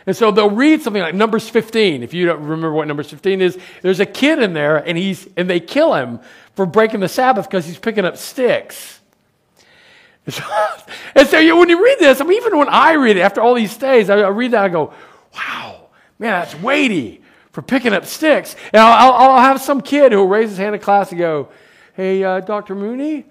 And 0.05 0.17
so 0.17 0.31
they'll 0.31 0.49
read 0.49 0.81
something 0.81 1.01
like 1.01 1.15
Numbers 1.15 1.47
15. 1.47 2.03
If 2.03 2.13
you 2.13 2.25
don't 2.25 2.41
remember 2.41 2.73
what 2.73 2.87
Numbers 2.87 3.09
15 3.11 3.41
is, 3.41 3.57
there's 3.81 3.99
a 4.01 4.05
kid 4.05 4.39
in 4.39 4.53
there, 4.53 4.77
and, 4.77 4.97
he's, 4.97 5.27
and 5.37 5.49
they 5.49 5.61
kill 5.61 5.93
him 5.93 6.19
for 6.55 6.65
breaking 6.65 6.99
the 6.99 7.07
Sabbath 7.07 7.47
because 7.47 7.65
he's 7.65 7.79
picking 7.79 8.03
up 8.03 8.17
sticks. 8.17 9.00
and 11.15 11.27
so 11.27 11.57
when 11.57 11.69
you 11.69 11.83
read 11.83 11.97
this, 11.99 12.21
I 12.21 12.23
mean, 12.23 12.37
even 12.37 12.57
when 12.57 12.69
I 12.69 12.93
read 12.93 13.17
it 13.17 13.21
after 13.21 13.41
all 13.41 13.55
these 13.55 13.75
days, 13.75 14.09
I, 14.09 14.27
read 14.27 14.51
that, 14.51 14.65
I 14.65 14.69
go, 14.69 14.93
wow, 15.33 15.89
man, 16.19 16.31
that's 16.31 16.55
weighty 16.55 17.21
for 17.51 17.61
picking 17.61 17.93
up 17.93 18.05
sticks. 18.05 18.55
And 18.71 18.81
I'll, 18.81 19.13
I'll, 19.13 19.31
I'll 19.31 19.41
have 19.41 19.61
some 19.61 19.81
kid 19.81 20.11
who 20.11 20.19
will 20.19 20.27
raise 20.27 20.49
his 20.49 20.57
hand 20.57 20.75
in 20.75 20.81
class 20.81 21.11
and 21.11 21.19
go, 21.19 21.49
hey, 21.95 22.23
uh, 22.23 22.39
Dr. 22.39 22.75
Mooney, 22.75 23.25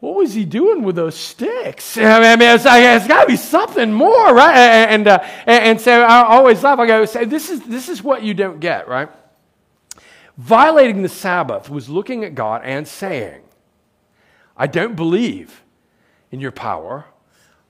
what 0.00 0.16
was 0.16 0.34
he 0.34 0.44
doing 0.44 0.82
with 0.82 0.96
those 0.96 1.14
sticks? 1.14 1.96
I 1.98 2.36
mean, 2.36 2.48
it's, 2.48 2.64
it's 2.66 3.06
got 3.06 3.22
to 3.22 3.26
be 3.28 3.36
something 3.36 3.92
more, 3.92 4.34
right? 4.34 4.56
And, 4.56 5.06
uh, 5.06 5.20
and, 5.46 5.80
so 5.80 6.02
I 6.02 6.24
always 6.24 6.62
laugh. 6.62 6.78
I 6.78 6.86
go, 6.86 7.04
say, 7.04 7.26
this 7.26 7.48
is, 7.48 7.60
this 7.62 7.88
is 7.88 8.02
what 8.02 8.22
you 8.22 8.34
don't 8.34 8.58
get, 8.60 8.88
right? 8.88 9.08
Violating 10.36 11.02
the 11.02 11.08
Sabbath 11.08 11.68
was 11.70 11.88
looking 11.88 12.24
at 12.24 12.34
God 12.34 12.62
and 12.64 12.88
saying, 12.88 13.42
I 14.60 14.66
don't 14.66 14.94
believe 14.94 15.62
in 16.30 16.38
your 16.38 16.52
power. 16.52 17.06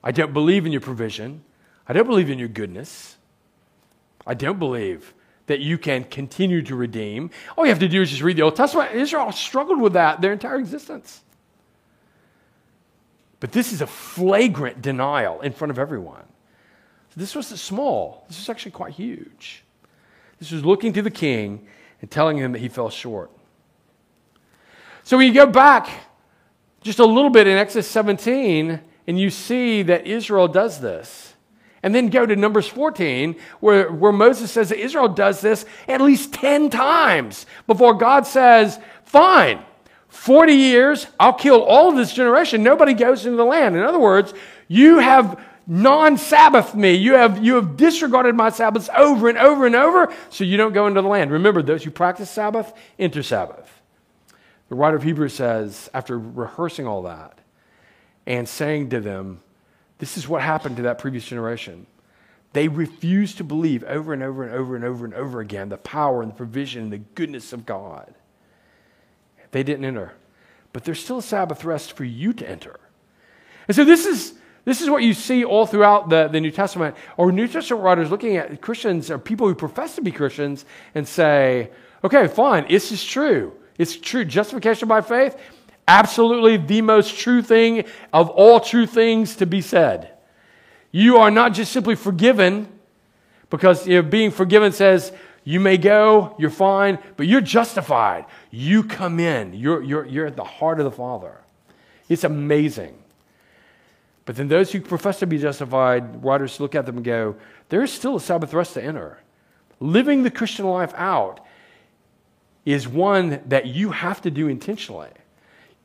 I 0.03 0.11
don't 0.11 0.33
believe 0.33 0.65
in 0.65 0.73
your 0.73 0.81
provision. 0.81 1.41
I 1.87 1.93
don't 1.93 2.05
believe 2.05 2.29
in 2.29 2.37
your 2.37 2.49
goodness. 2.49 3.15
I 4.27 4.33
don't 4.33 4.59
believe 4.59 5.13
that 5.47 5.61
you 5.61 5.77
can 5.77 6.03
continue 6.03 6.61
to 6.63 6.75
redeem. 6.75 7.31
All 7.57 7.63
you 7.63 7.69
have 7.69 7.79
to 7.79 7.87
do 7.87 8.01
is 8.01 8.09
just 8.09 8.21
read 8.21 8.35
the 8.35 8.41
Old 8.41 8.57
Testament. 8.57 8.91
Israel 8.91 9.31
struggled 9.31 9.79
with 9.79 9.93
that 9.93 10.19
their 10.19 10.33
entire 10.33 10.57
existence. 10.57 11.21
But 13.39 13.53
this 13.53 13.71
is 13.71 13.79
a 13.79 13.87
flagrant 13.87 14.81
denial 14.81 15.39
in 15.39 15.53
front 15.53 15.71
of 15.71 15.79
everyone. 15.79 16.25
This 17.15 17.33
wasn't 17.33 17.61
small, 17.61 18.25
this 18.27 18.37
was 18.37 18.49
actually 18.49 18.71
quite 18.71 18.93
huge. 18.93 19.63
This 20.39 20.51
was 20.51 20.65
looking 20.65 20.91
to 20.91 21.01
the 21.01 21.11
king 21.11 21.65
and 22.01 22.11
telling 22.11 22.35
him 22.35 22.51
that 22.51 22.59
he 22.59 22.67
fell 22.67 22.89
short. 22.89 23.31
So 25.03 25.15
when 25.15 25.27
you 25.27 25.33
go 25.33 25.45
back 25.45 25.89
just 26.81 26.99
a 26.99 27.05
little 27.05 27.29
bit 27.29 27.47
in 27.47 27.57
Exodus 27.57 27.87
17, 27.87 28.79
and 29.07 29.19
you 29.19 29.29
see 29.29 29.83
that 29.83 30.07
Israel 30.07 30.47
does 30.47 30.79
this. 30.79 31.33
And 31.83 31.95
then 31.95 32.09
go 32.09 32.25
to 32.25 32.35
Numbers 32.35 32.67
14, 32.67 33.35
where, 33.59 33.91
where 33.91 34.11
Moses 34.11 34.51
says 34.51 34.69
that 34.69 34.79
Israel 34.79 35.07
does 35.07 35.41
this 35.41 35.65
at 35.87 36.01
least 36.01 36.33
10 36.33 36.69
times 36.69 37.45
before 37.65 37.95
God 37.95 38.27
says, 38.27 38.79
Fine, 39.05 39.63
40 40.09 40.53
years, 40.53 41.07
I'll 41.19 41.33
kill 41.33 41.63
all 41.63 41.89
of 41.89 41.95
this 41.95 42.13
generation. 42.13 42.63
Nobody 42.63 42.93
goes 42.93 43.25
into 43.25 43.37
the 43.37 43.45
land. 43.45 43.75
In 43.75 43.81
other 43.81 43.99
words, 43.99 44.33
you 44.67 44.99
have 44.99 45.43
non 45.65 46.17
Sabbath 46.17 46.75
me. 46.75 46.93
You 46.93 47.13
have, 47.13 47.43
you 47.43 47.55
have 47.55 47.77
disregarded 47.77 48.35
my 48.35 48.49
Sabbaths 48.49 48.89
over 48.95 49.29
and 49.29 49.37
over 49.37 49.65
and 49.65 49.75
over, 49.75 50.13
so 50.29 50.43
you 50.43 50.57
don't 50.57 50.73
go 50.73 50.85
into 50.87 51.01
the 51.01 51.07
land. 51.07 51.31
Remember, 51.31 51.63
those 51.63 51.83
who 51.83 51.91
practice 51.91 52.29
Sabbath 52.29 52.73
enter 52.99 53.23
Sabbath. 53.23 53.80
The 54.71 54.77
writer 54.77 54.95
of 54.95 55.03
Hebrews 55.03 55.33
says, 55.33 55.89
after 55.93 56.17
rehearsing 56.17 56.87
all 56.87 57.01
that 57.01 57.37
and 58.25 58.47
saying 58.47 58.91
to 58.91 59.01
them, 59.01 59.41
This 59.97 60.15
is 60.15 60.29
what 60.29 60.41
happened 60.41 60.77
to 60.77 60.83
that 60.83 60.97
previous 60.97 61.25
generation. 61.25 61.87
They 62.53 62.69
refused 62.69 63.35
to 63.39 63.43
believe 63.43 63.83
over 63.83 64.13
and 64.13 64.23
over 64.23 64.45
and 64.45 64.53
over 64.53 64.77
and 64.77 64.85
over 64.85 65.03
and 65.03 65.13
over 65.13 65.41
again 65.41 65.67
the 65.67 65.75
power 65.75 66.21
and 66.21 66.31
the 66.31 66.35
provision 66.35 66.83
and 66.83 66.93
the 66.93 66.99
goodness 66.99 67.51
of 67.51 67.65
God. 67.65 68.13
they 69.51 69.61
didn't 69.61 69.83
enter. 69.83 70.13
But 70.71 70.85
there's 70.85 71.03
still 71.03 71.17
a 71.17 71.21
Sabbath 71.21 71.65
rest 71.65 71.91
for 71.91 72.05
you 72.05 72.31
to 72.31 72.49
enter. 72.49 72.79
And 73.67 73.75
so 73.75 73.83
this 73.83 74.05
is, 74.05 74.35
this 74.63 74.79
is 74.79 74.89
what 74.89 75.03
you 75.03 75.13
see 75.13 75.43
all 75.43 75.65
throughout 75.65 76.07
the, 76.07 76.29
the 76.29 76.39
New 76.39 76.49
Testament, 76.49 76.95
or 77.17 77.33
New 77.33 77.49
Testament 77.49 77.83
writers 77.83 78.09
looking 78.09 78.37
at 78.37 78.61
Christians 78.61 79.11
or 79.11 79.19
people 79.19 79.49
who 79.49 79.53
profess 79.53 79.95
to 79.95 80.01
be 80.01 80.13
Christians 80.13 80.63
and 80.95 81.05
say, 81.05 81.71
okay, 82.05 82.29
fine, 82.29 82.69
this 82.69 82.93
is 82.93 83.03
true. 83.03 83.51
It's 83.81 83.97
true. 83.97 84.25
Justification 84.25 84.87
by 84.87 85.01
faith, 85.01 85.35
absolutely 85.87 86.57
the 86.57 86.83
most 86.83 87.17
true 87.17 87.41
thing 87.41 87.85
of 88.13 88.29
all 88.29 88.59
true 88.59 88.85
things 88.85 89.37
to 89.37 89.47
be 89.47 89.59
said. 89.59 90.11
You 90.91 91.17
are 91.17 91.31
not 91.31 91.53
just 91.53 91.71
simply 91.71 91.95
forgiven, 91.95 92.67
because 93.49 93.87
you 93.87 93.95
know, 93.95 94.07
being 94.07 94.29
forgiven 94.29 94.71
says 94.71 95.11
you 95.43 95.59
may 95.59 95.79
go, 95.79 96.35
you're 96.37 96.51
fine, 96.51 96.99
but 97.17 97.25
you're 97.25 97.41
justified. 97.41 98.25
You 98.51 98.83
come 98.83 99.19
in, 99.19 99.53
you're, 99.53 99.81
you're, 99.81 100.05
you're 100.05 100.27
at 100.27 100.35
the 100.35 100.43
heart 100.43 100.79
of 100.79 100.85
the 100.85 100.91
Father. 100.91 101.39
It's 102.07 102.23
amazing. 102.23 102.95
But 104.25 104.35
then 104.35 104.47
those 104.47 104.71
who 104.71 104.81
profess 104.81 105.17
to 105.19 105.25
be 105.25 105.39
justified, 105.39 106.23
writers 106.23 106.59
look 106.59 106.75
at 106.75 106.85
them 106.85 106.97
and 106.97 107.05
go, 107.05 107.35
there 107.69 107.81
is 107.81 107.91
still 107.91 108.17
a 108.17 108.21
Sabbath 108.21 108.53
rest 108.53 108.75
to 108.75 108.83
enter. 108.83 109.17
Living 109.79 110.21
the 110.21 110.29
Christian 110.29 110.67
life 110.67 110.93
out 110.95 111.39
is 112.65 112.87
one 112.87 113.41
that 113.47 113.65
you 113.65 113.91
have 113.91 114.21
to 114.21 114.31
do 114.31 114.47
intentionally. 114.47 115.09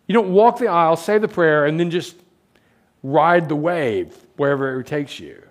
You 0.06 0.12
don't 0.12 0.32
walk 0.32 0.58
the 0.58 0.68
aisle, 0.68 0.96
say 0.96 1.18
the 1.18 1.28
prayer, 1.28 1.66
and 1.66 1.80
then 1.80 1.90
just 1.90 2.16
ride 3.02 3.48
the 3.48 3.56
wave 3.56 4.16
wherever 4.36 4.78
it 4.78 4.86
takes 4.86 5.18
you. 5.18 5.42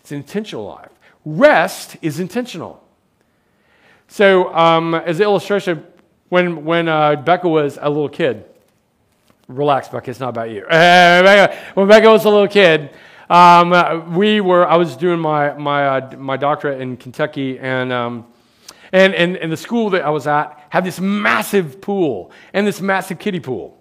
It's 0.00 0.12
an 0.12 0.18
intentional 0.18 0.66
life. 0.66 0.90
Rest 1.24 1.96
is 2.02 2.20
intentional. 2.20 2.82
So, 4.08 4.54
um, 4.54 4.94
as 4.94 5.18
an 5.18 5.24
illustration, 5.24 5.84
when, 6.28 6.64
when 6.64 6.88
uh, 6.88 7.16
Becca 7.16 7.48
was 7.48 7.78
a 7.80 7.88
little 7.88 8.08
kid, 8.08 8.44
relax, 9.48 9.88
Becca, 9.88 10.10
it's 10.10 10.20
not 10.20 10.28
about 10.28 10.50
you. 10.50 10.64
when 11.74 11.88
Becca 11.88 12.08
was 12.08 12.24
a 12.26 12.30
little 12.30 12.48
kid, 12.48 12.90
um, 13.30 14.14
we 14.14 14.42
were, 14.42 14.68
I 14.68 14.76
was 14.76 14.96
doing 14.96 15.18
my, 15.18 15.54
my, 15.54 15.86
uh, 15.86 16.16
my 16.16 16.36
doctorate 16.36 16.80
in 16.80 16.98
Kentucky, 16.98 17.58
and, 17.58 17.92
um, 17.92 18.26
and, 18.94 19.12
and, 19.12 19.36
and 19.36 19.50
the 19.50 19.56
school 19.56 19.90
that 19.90 20.02
I 20.02 20.10
was 20.10 20.28
at 20.28 20.66
had 20.70 20.84
this 20.84 21.00
massive 21.00 21.80
pool 21.80 22.30
and 22.52 22.64
this 22.64 22.80
massive 22.80 23.18
kiddie 23.18 23.40
pool. 23.40 23.76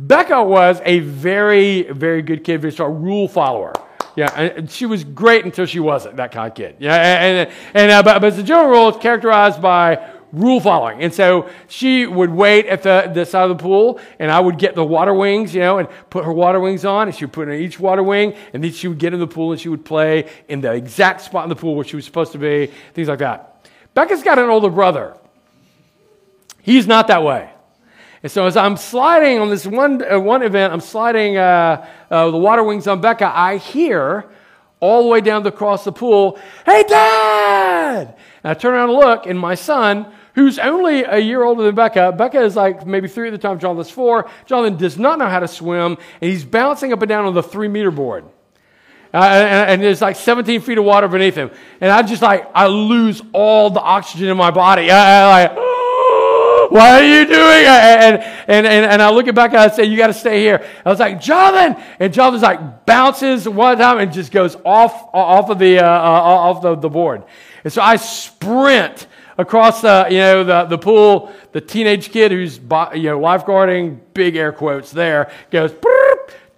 Becca 0.00 0.42
was 0.42 0.82
a 0.84 0.98
very, 0.98 1.82
very 1.82 2.22
good 2.22 2.42
kid, 2.42 2.60
very 2.60 2.72
strong 2.72 3.00
rule 3.00 3.28
follower. 3.28 3.72
Yeah, 4.16 4.32
and 4.34 4.68
she 4.68 4.84
was 4.84 5.04
great 5.04 5.44
until 5.44 5.64
she 5.64 5.78
wasn't 5.78 6.16
that 6.16 6.32
kind 6.32 6.50
of 6.50 6.56
kid. 6.56 6.74
Yeah, 6.80 6.96
and, 6.96 7.50
and 7.72 7.90
uh, 7.92 8.02
but, 8.02 8.20
but 8.20 8.34
the 8.34 8.42
general 8.42 8.68
rule 8.68 8.88
is 8.88 8.96
characterized 8.96 9.62
by 9.62 10.10
rule 10.32 10.60
following. 10.60 11.02
And 11.02 11.14
so 11.14 11.48
she 11.68 12.06
would 12.06 12.30
wait 12.30 12.66
at 12.66 12.82
the, 12.82 13.12
the 13.14 13.24
side 13.24 13.48
of 13.48 13.56
the 13.56 13.62
pool, 13.62 14.00
and 14.18 14.28
I 14.28 14.40
would 14.40 14.58
get 14.58 14.74
the 14.74 14.84
water 14.84 15.14
wings, 15.14 15.54
you 15.54 15.60
know, 15.60 15.78
and 15.78 15.88
put 16.10 16.24
her 16.24 16.32
water 16.32 16.58
wings 16.58 16.84
on, 16.84 17.06
and 17.06 17.16
she 17.16 17.24
would 17.24 17.32
put 17.32 17.48
in 17.48 17.62
each 17.62 17.78
water 17.78 18.02
wing, 18.02 18.34
and 18.52 18.64
then 18.64 18.72
she 18.72 18.88
would 18.88 18.98
get 18.98 19.14
in 19.14 19.20
the 19.20 19.28
pool 19.28 19.52
and 19.52 19.60
she 19.60 19.68
would 19.68 19.84
play 19.84 20.28
in 20.48 20.60
the 20.60 20.72
exact 20.72 21.20
spot 21.20 21.44
in 21.44 21.48
the 21.48 21.56
pool 21.56 21.76
where 21.76 21.84
she 21.84 21.94
was 21.94 22.04
supposed 22.04 22.32
to 22.32 22.38
be, 22.38 22.72
things 22.94 23.06
like 23.06 23.20
that. 23.20 23.47
Becca's 23.98 24.22
got 24.22 24.38
an 24.38 24.48
older 24.48 24.70
brother. 24.70 25.16
He's 26.62 26.86
not 26.86 27.08
that 27.08 27.24
way. 27.24 27.50
And 28.22 28.30
so 28.30 28.46
as 28.46 28.56
I'm 28.56 28.76
sliding 28.76 29.40
on 29.40 29.50
this 29.50 29.66
one, 29.66 30.08
uh, 30.08 30.20
one 30.20 30.44
event, 30.44 30.72
I'm 30.72 30.80
sliding 30.80 31.36
uh, 31.36 31.84
uh, 32.08 32.30
the 32.30 32.36
water 32.36 32.62
wings 32.62 32.86
on 32.86 33.00
Becca, 33.00 33.26
I 33.26 33.56
hear 33.56 34.30
all 34.78 35.02
the 35.02 35.08
way 35.08 35.20
down 35.20 35.44
across 35.44 35.82
the 35.82 35.90
pool, 35.90 36.38
Hey, 36.64 36.84
Dad! 36.84 38.14
And 38.44 38.50
I 38.52 38.54
turn 38.54 38.74
around 38.74 38.90
and 38.90 38.98
look, 39.00 39.26
and 39.26 39.36
my 39.36 39.56
son, 39.56 40.06
who's 40.36 40.60
only 40.60 41.02
a 41.02 41.18
year 41.18 41.42
older 41.42 41.64
than 41.64 41.74
Becca, 41.74 42.12
Becca 42.12 42.40
is 42.40 42.54
like 42.54 42.86
maybe 42.86 43.08
three 43.08 43.26
at 43.26 43.32
the 43.32 43.38
time, 43.38 43.58
Jonathan's 43.58 43.90
four. 43.90 44.30
Jonathan 44.46 44.78
does 44.78 44.96
not 44.96 45.18
know 45.18 45.26
how 45.26 45.40
to 45.40 45.48
swim, 45.48 45.98
and 46.20 46.30
he's 46.30 46.44
bouncing 46.44 46.92
up 46.92 47.02
and 47.02 47.08
down 47.08 47.24
on 47.24 47.34
the 47.34 47.42
three 47.42 47.66
meter 47.66 47.90
board. 47.90 48.26
Uh, 49.12 49.16
and, 49.16 49.82
there's 49.82 50.02
like 50.02 50.16
17 50.16 50.60
feet 50.60 50.76
of 50.76 50.84
water 50.84 51.08
beneath 51.08 51.34
him. 51.34 51.50
And 51.80 51.90
I 51.90 52.02
just 52.02 52.20
like, 52.20 52.46
I 52.54 52.66
lose 52.66 53.22
all 53.32 53.70
the 53.70 53.80
oxygen 53.80 54.28
in 54.28 54.36
my 54.36 54.50
body. 54.50 54.90
I, 54.90 55.22
I 55.22 55.44
like, 55.44 55.56
what 56.70 57.02
are 57.02 57.04
you 57.04 57.24
doing? 57.24 57.64
And, 57.66 58.18
and, 58.48 58.66
and, 58.66 58.86
and 58.86 59.02
I 59.02 59.10
look 59.10 59.26
at 59.26 59.34
Becca 59.34 59.56
and 59.56 59.72
I 59.72 59.74
say, 59.74 59.84
you 59.84 59.96
got 59.96 60.08
to 60.08 60.14
stay 60.14 60.40
here. 60.40 60.62
I 60.84 60.90
was 60.90 60.98
like, 60.98 61.22
Jonathan! 61.22 61.82
And 61.98 62.12
Jonathan's 62.12 62.42
like 62.42 62.84
bounces 62.84 63.48
one 63.48 63.78
time 63.78 63.98
and 63.98 64.12
just 64.12 64.30
goes 64.30 64.56
off, 64.64 65.08
off 65.14 65.48
of 65.48 65.58
the, 65.58 65.78
uh, 65.78 65.84
uh, 65.84 65.86
off 65.86 66.60
the, 66.60 66.74
the 66.74 66.90
board. 66.90 67.24
And 67.64 67.72
so 67.72 67.80
I 67.80 67.96
sprint 67.96 69.06
across 69.38 69.80
the, 69.80 70.06
you 70.10 70.18
know, 70.18 70.44
the, 70.44 70.64
the 70.64 70.78
pool. 70.78 71.32
The 71.52 71.60
teenage 71.62 72.10
kid 72.10 72.30
who's, 72.30 72.56
you 72.58 72.60
know, 72.60 73.18
lifeguarding, 73.20 74.00
big 74.12 74.36
air 74.36 74.52
quotes 74.52 74.90
there, 74.90 75.32
goes, 75.50 75.72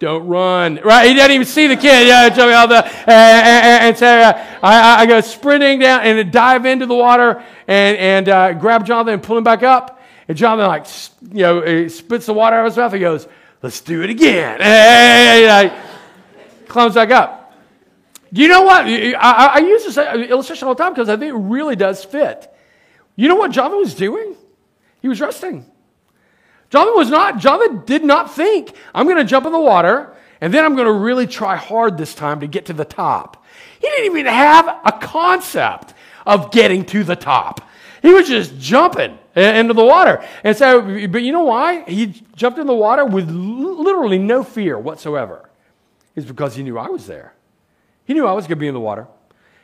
don't 0.00 0.26
run. 0.26 0.80
Right? 0.82 1.08
He 1.08 1.14
doesn't 1.14 1.30
even 1.30 1.46
see 1.46 1.68
the 1.68 1.76
kid. 1.76 2.08
Yeah, 2.08 2.28
jumping 2.30 2.54
out 2.54 2.70
the, 2.70 2.84
and, 2.84 3.08
and, 3.08 3.84
and 3.84 3.98
so 3.98 4.06
uh, 4.06 4.46
I, 4.62 5.02
I, 5.02 5.06
go 5.06 5.20
sprinting 5.20 5.78
down 5.78 6.00
and 6.00 6.32
dive 6.32 6.64
into 6.64 6.86
the 6.86 6.94
water 6.94 7.44
and, 7.68 7.96
and 7.98 8.28
uh, 8.28 8.52
grab 8.54 8.86
Jonathan 8.86 9.14
and 9.14 9.22
pull 9.22 9.36
him 9.36 9.44
back 9.44 9.62
up. 9.62 10.02
And 10.26 10.36
Jonathan, 10.36 10.68
like, 10.68 10.86
you 11.34 11.42
know, 11.42 11.88
spits 11.88 12.26
the 12.26 12.32
water 12.32 12.56
out 12.56 12.66
of 12.66 12.72
his 12.72 12.78
mouth. 12.78 12.92
He 12.94 12.98
goes, 12.98 13.28
let's 13.62 13.80
do 13.82 14.02
it 14.02 14.10
again. 14.10 14.60
And 14.60 15.70
he 15.70 16.66
climbs 16.66 16.94
back 16.94 17.10
up. 17.10 17.52
You 18.32 18.48
know 18.48 18.62
what? 18.62 18.86
I, 18.86 19.50
I 19.54 19.58
use 19.58 19.84
this 19.84 19.98
illustration 19.98 20.66
all 20.66 20.74
the 20.74 20.82
time 20.82 20.92
because 20.92 21.08
I 21.08 21.16
think 21.16 21.34
it 21.34 21.38
really 21.38 21.76
does 21.76 22.04
fit. 22.04 22.50
You 23.16 23.28
know 23.28 23.34
what 23.34 23.50
Jonathan 23.50 23.80
was 23.80 23.94
doing? 23.94 24.34
He 25.02 25.08
was 25.08 25.20
resting. 25.20 25.70
Jonathan 26.70 26.96
was 26.96 27.10
not, 27.10 27.38
Jonathan 27.38 27.82
did 27.84 28.04
not 28.04 28.34
think, 28.34 28.72
I'm 28.94 29.06
going 29.06 29.18
to 29.18 29.24
jump 29.24 29.44
in 29.44 29.52
the 29.52 29.60
water 29.60 30.14
and 30.40 30.54
then 30.54 30.64
I'm 30.64 30.74
going 30.74 30.86
to 30.86 30.92
really 30.92 31.26
try 31.26 31.56
hard 31.56 31.98
this 31.98 32.14
time 32.14 32.40
to 32.40 32.46
get 32.46 32.66
to 32.66 32.72
the 32.72 32.84
top. 32.84 33.44
He 33.80 33.88
didn't 33.88 34.06
even 34.06 34.26
have 34.26 34.68
a 34.84 34.92
concept 34.92 35.94
of 36.26 36.52
getting 36.52 36.84
to 36.86 37.04
the 37.04 37.16
top. 37.16 37.68
He 38.02 38.14
was 38.14 38.28
just 38.28 38.58
jumping 38.58 39.18
into 39.34 39.74
the 39.74 39.84
water. 39.84 40.24
And 40.44 40.56
so, 40.56 40.80
but 41.08 41.22
you 41.22 41.32
know 41.32 41.42
why? 41.42 41.82
He 41.82 42.22
jumped 42.36 42.58
in 42.58 42.66
the 42.66 42.74
water 42.74 43.04
with 43.04 43.30
literally 43.30 44.18
no 44.18 44.42
fear 44.42 44.78
whatsoever. 44.78 45.50
It's 46.16 46.26
because 46.26 46.54
he 46.54 46.62
knew 46.62 46.78
I 46.78 46.88
was 46.88 47.06
there. 47.06 47.34
He 48.04 48.14
knew 48.14 48.26
I 48.26 48.32
was 48.32 48.44
going 48.44 48.56
to 48.58 48.60
be 48.60 48.68
in 48.68 48.74
the 48.74 48.80
water. 48.80 49.06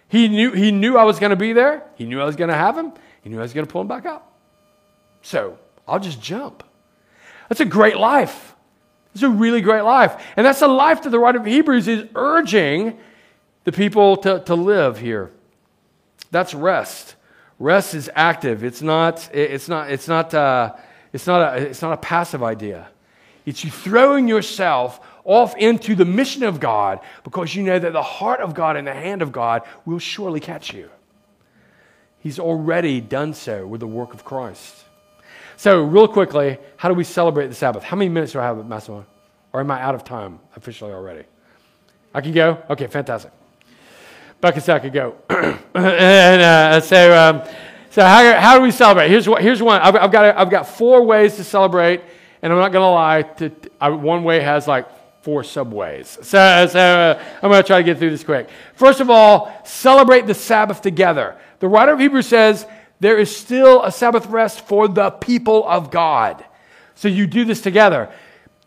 He 0.08 0.28
knew, 0.28 0.52
he 0.52 0.70
knew 0.70 0.96
I 0.96 1.04
was 1.04 1.18
going 1.18 1.30
to 1.30 1.36
be 1.36 1.52
there. 1.52 1.82
He 1.96 2.04
knew 2.04 2.20
I 2.20 2.24
was 2.24 2.36
going 2.36 2.48
to 2.48 2.54
have 2.54 2.76
him. 2.76 2.92
He 3.22 3.30
knew 3.30 3.38
I 3.38 3.42
was 3.42 3.52
going 3.52 3.66
to 3.66 3.72
pull 3.72 3.80
him 3.80 3.88
back 3.88 4.06
up. 4.06 4.38
So 5.22 5.58
I'll 5.88 5.98
just 5.98 6.20
jump. 6.20 6.62
That's 7.48 7.60
a 7.60 7.64
great 7.64 7.96
life. 7.96 8.54
It's 9.14 9.22
a 9.22 9.30
really 9.30 9.60
great 9.60 9.82
life. 9.82 10.22
And 10.36 10.44
that's 10.44 10.60
the 10.60 10.68
life 10.68 11.02
that 11.02 11.10
the 11.10 11.18
writer 11.18 11.38
of 11.38 11.46
Hebrews 11.46 11.88
is 11.88 12.06
urging 12.14 12.98
the 13.64 13.72
people 13.72 14.16
to, 14.18 14.40
to 14.40 14.54
live 14.54 14.98
here. 14.98 15.30
That's 16.30 16.54
rest. 16.54 17.14
Rest 17.58 17.94
is 17.94 18.10
active. 18.14 18.62
It's 18.62 18.82
not, 18.82 19.30
it's 19.32 19.68
not, 19.68 19.90
it's 19.90 20.06
not, 20.06 20.34
uh, 20.34 20.74
it's 21.12 21.26
not, 21.26 21.54
a, 21.54 21.62
it's 21.62 21.80
not 21.80 21.92
a 21.94 21.96
passive 21.96 22.42
idea. 22.42 22.88
It's 23.46 23.64
you 23.64 23.70
throwing 23.70 24.28
yourself 24.28 25.00
off 25.24 25.56
into 25.56 25.94
the 25.94 26.04
mission 26.04 26.42
of 26.42 26.60
God 26.60 27.00
because 27.24 27.54
you 27.54 27.62
know 27.62 27.78
that 27.78 27.92
the 27.92 28.02
heart 28.02 28.40
of 28.40 28.54
God 28.54 28.76
and 28.76 28.86
the 28.86 28.92
hand 28.92 29.22
of 29.22 29.32
God 29.32 29.62
will 29.84 29.98
surely 29.98 30.40
catch 30.40 30.74
you. 30.74 30.90
He's 32.18 32.38
already 32.38 33.00
done 33.00 33.34
so 33.34 33.66
with 33.66 33.80
the 33.80 33.86
work 33.86 34.12
of 34.12 34.24
Christ. 34.24 34.84
So, 35.56 35.82
real 35.82 36.06
quickly, 36.06 36.58
how 36.76 36.88
do 36.88 36.94
we 36.94 37.04
celebrate 37.04 37.46
the 37.48 37.54
Sabbath? 37.54 37.82
How 37.82 37.96
many 37.96 38.10
minutes 38.10 38.32
do 38.32 38.40
I 38.40 38.44
have, 38.44 38.64
Massimo? 38.66 39.06
Or 39.52 39.60
am 39.60 39.70
I 39.70 39.80
out 39.80 39.94
of 39.94 40.04
time 40.04 40.38
officially 40.54 40.92
already? 40.92 41.24
I 42.14 42.20
can 42.20 42.32
go? 42.32 42.62
Okay, 42.68 42.86
fantastic. 42.86 43.32
Said 44.42 44.68
I 44.68 44.78
could 44.78 44.92
go. 44.92 45.16
and 45.30 46.42
uh, 46.42 46.80
so, 46.80 47.18
um, 47.18 47.42
so 47.90 48.02
how, 48.02 48.38
how 48.38 48.56
do 48.56 48.62
we 48.62 48.70
celebrate? 48.70 49.08
Here's, 49.08 49.28
what, 49.28 49.42
here's 49.42 49.62
one. 49.62 49.80
I've, 49.80 49.96
I've, 49.96 50.12
got, 50.12 50.36
I've 50.36 50.50
got 50.50 50.68
four 50.68 51.02
ways 51.02 51.36
to 51.36 51.44
celebrate, 51.44 52.02
and 52.42 52.52
I'm 52.52 52.58
not 52.58 52.70
going 52.70 52.82
to 52.82 52.88
lie. 52.88 53.22
To, 53.22 53.96
one 53.96 54.22
way 54.22 54.40
has 54.40 54.68
like 54.68 54.86
four 55.22 55.42
subways. 55.42 56.18
So, 56.22 56.66
so 56.70 56.78
uh, 56.78 57.22
I'm 57.42 57.50
going 57.50 57.62
to 57.62 57.66
try 57.66 57.78
to 57.78 57.82
get 57.82 57.98
through 57.98 58.10
this 58.10 58.22
quick. 58.22 58.48
First 58.74 59.00
of 59.00 59.10
all, 59.10 59.52
celebrate 59.64 60.26
the 60.26 60.34
Sabbath 60.34 60.82
together. 60.82 61.36
The 61.58 61.66
writer 61.66 61.94
of 61.94 61.98
Hebrews 61.98 62.28
says 62.28 62.66
there 63.00 63.18
is 63.18 63.34
still 63.34 63.82
a 63.82 63.92
Sabbath 63.92 64.26
rest 64.26 64.60
for 64.62 64.88
the 64.88 65.10
people 65.10 65.66
of 65.68 65.90
God. 65.90 66.44
So 66.94 67.08
you 67.08 67.26
do 67.26 67.44
this 67.44 67.60
together. 67.60 68.10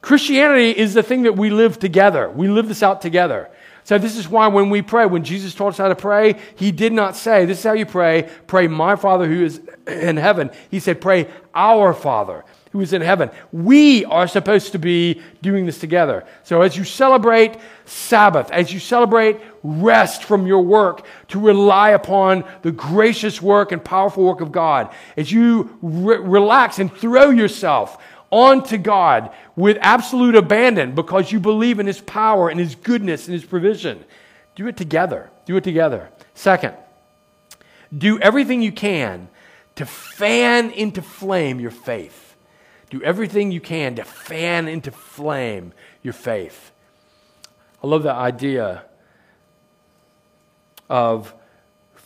Christianity 0.01 0.71
is 0.71 0.93
the 0.93 1.03
thing 1.03 1.23
that 1.23 1.35
we 1.35 1.49
live 1.49 1.79
together. 1.79 2.29
We 2.29 2.47
live 2.47 2.67
this 2.67 2.83
out 2.83 3.01
together. 3.01 3.49
So, 3.83 3.97
this 3.97 4.17
is 4.17 4.29
why 4.29 4.47
when 4.47 4.69
we 4.69 4.83
pray, 4.83 5.07
when 5.07 5.23
Jesus 5.23 5.55
taught 5.55 5.69
us 5.69 5.77
how 5.79 5.87
to 5.87 5.95
pray, 5.95 6.39
he 6.55 6.71
did 6.71 6.93
not 6.93 7.15
say, 7.15 7.45
This 7.45 7.57
is 7.57 7.63
how 7.63 7.73
you 7.73 7.87
pray, 7.87 8.29
pray 8.45 8.67
my 8.67 8.95
Father 8.95 9.25
who 9.25 9.43
is 9.43 9.61
in 9.87 10.15
heaven. 10.15 10.51
He 10.69 10.79
said, 10.79 11.01
Pray 11.01 11.27
our 11.55 11.93
Father 11.95 12.45
who 12.71 12.81
is 12.81 12.93
in 12.93 13.01
heaven. 13.01 13.31
We 13.51 14.05
are 14.05 14.27
supposed 14.27 14.73
to 14.73 14.79
be 14.79 15.21
doing 15.41 15.65
this 15.65 15.79
together. 15.79 16.25
So, 16.43 16.61
as 16.61 16.77
you 16.77 16.83
celebrate 16.83 17.57
Sabbath, 17.85 18.51
as 18.51 18.71
you 18.71 18.79
celebrate 18.79 19.39
rest 19.63 20.23
from 20.23 20.45
your 20.45 20.61
work, 20.61 21.05
to 21.29 21.39
rely 21.39 21.91
upon 21.91 22.43
the 22.61 22.71
gracious 22.71 23.41
work 23.41 23.71
and 23.71 23.83
powerful 23.83 24.23
work 24.23 24.41
of 24.41 24.51
God, 24.51 24.93
as 25.17 25.31
you 25.31 25.77
re- 25.81 26.17
relax 26.17 26.79
and 26.79 26.93
throw 26.93 27.31
yourself 27.31 27.97
onto 28.31 28.77
God 28.77 29.31
with 29.55 29.77
absolute 29.81 30.35
abandon 30.35 30.93
because 30.93 31.31
you 31.31 31.39
believe 31.39 31.79
in 31.79 31.87
His 31.87 32.01
power 32.01 32.49
and 32.49 32.59
His 32.59 32.75
goodness 32.75 33.27
and 33.27 33.33
His 33.33 33.45
provision. 33.45 34.03
Do 34.55 34.67
it 34.67 34.77
together. 34.77 35.31
Do 35.45 35.57
it 35.57 35.63
together. 35.63 36.09
Second, 36.35 36.75
do 37.95 38.19
everything 38.19 38.61
you 38.61 38.71
can 38.71 39.29
to 39.75 39.85
fan 39.85 40.69
into 40.71 41.01
flame 41.01 41.59
your 41.59 41.71
faith. 41.71 42.28
Do 42.89 43.01
everything 43.03 43.51
you 43.51 43.61
can 43.61 43.95
to 43.95 44.03
fan 44.03 44.67
into 44.67 44.91
flame 44.91 45.73
your 46.01 46.13
faith. 46.13 46.71
I 47.83 47.87
love 47.87 48.03
the 48.03 48.13
idea 48.13 48.83
of 50.89 51.33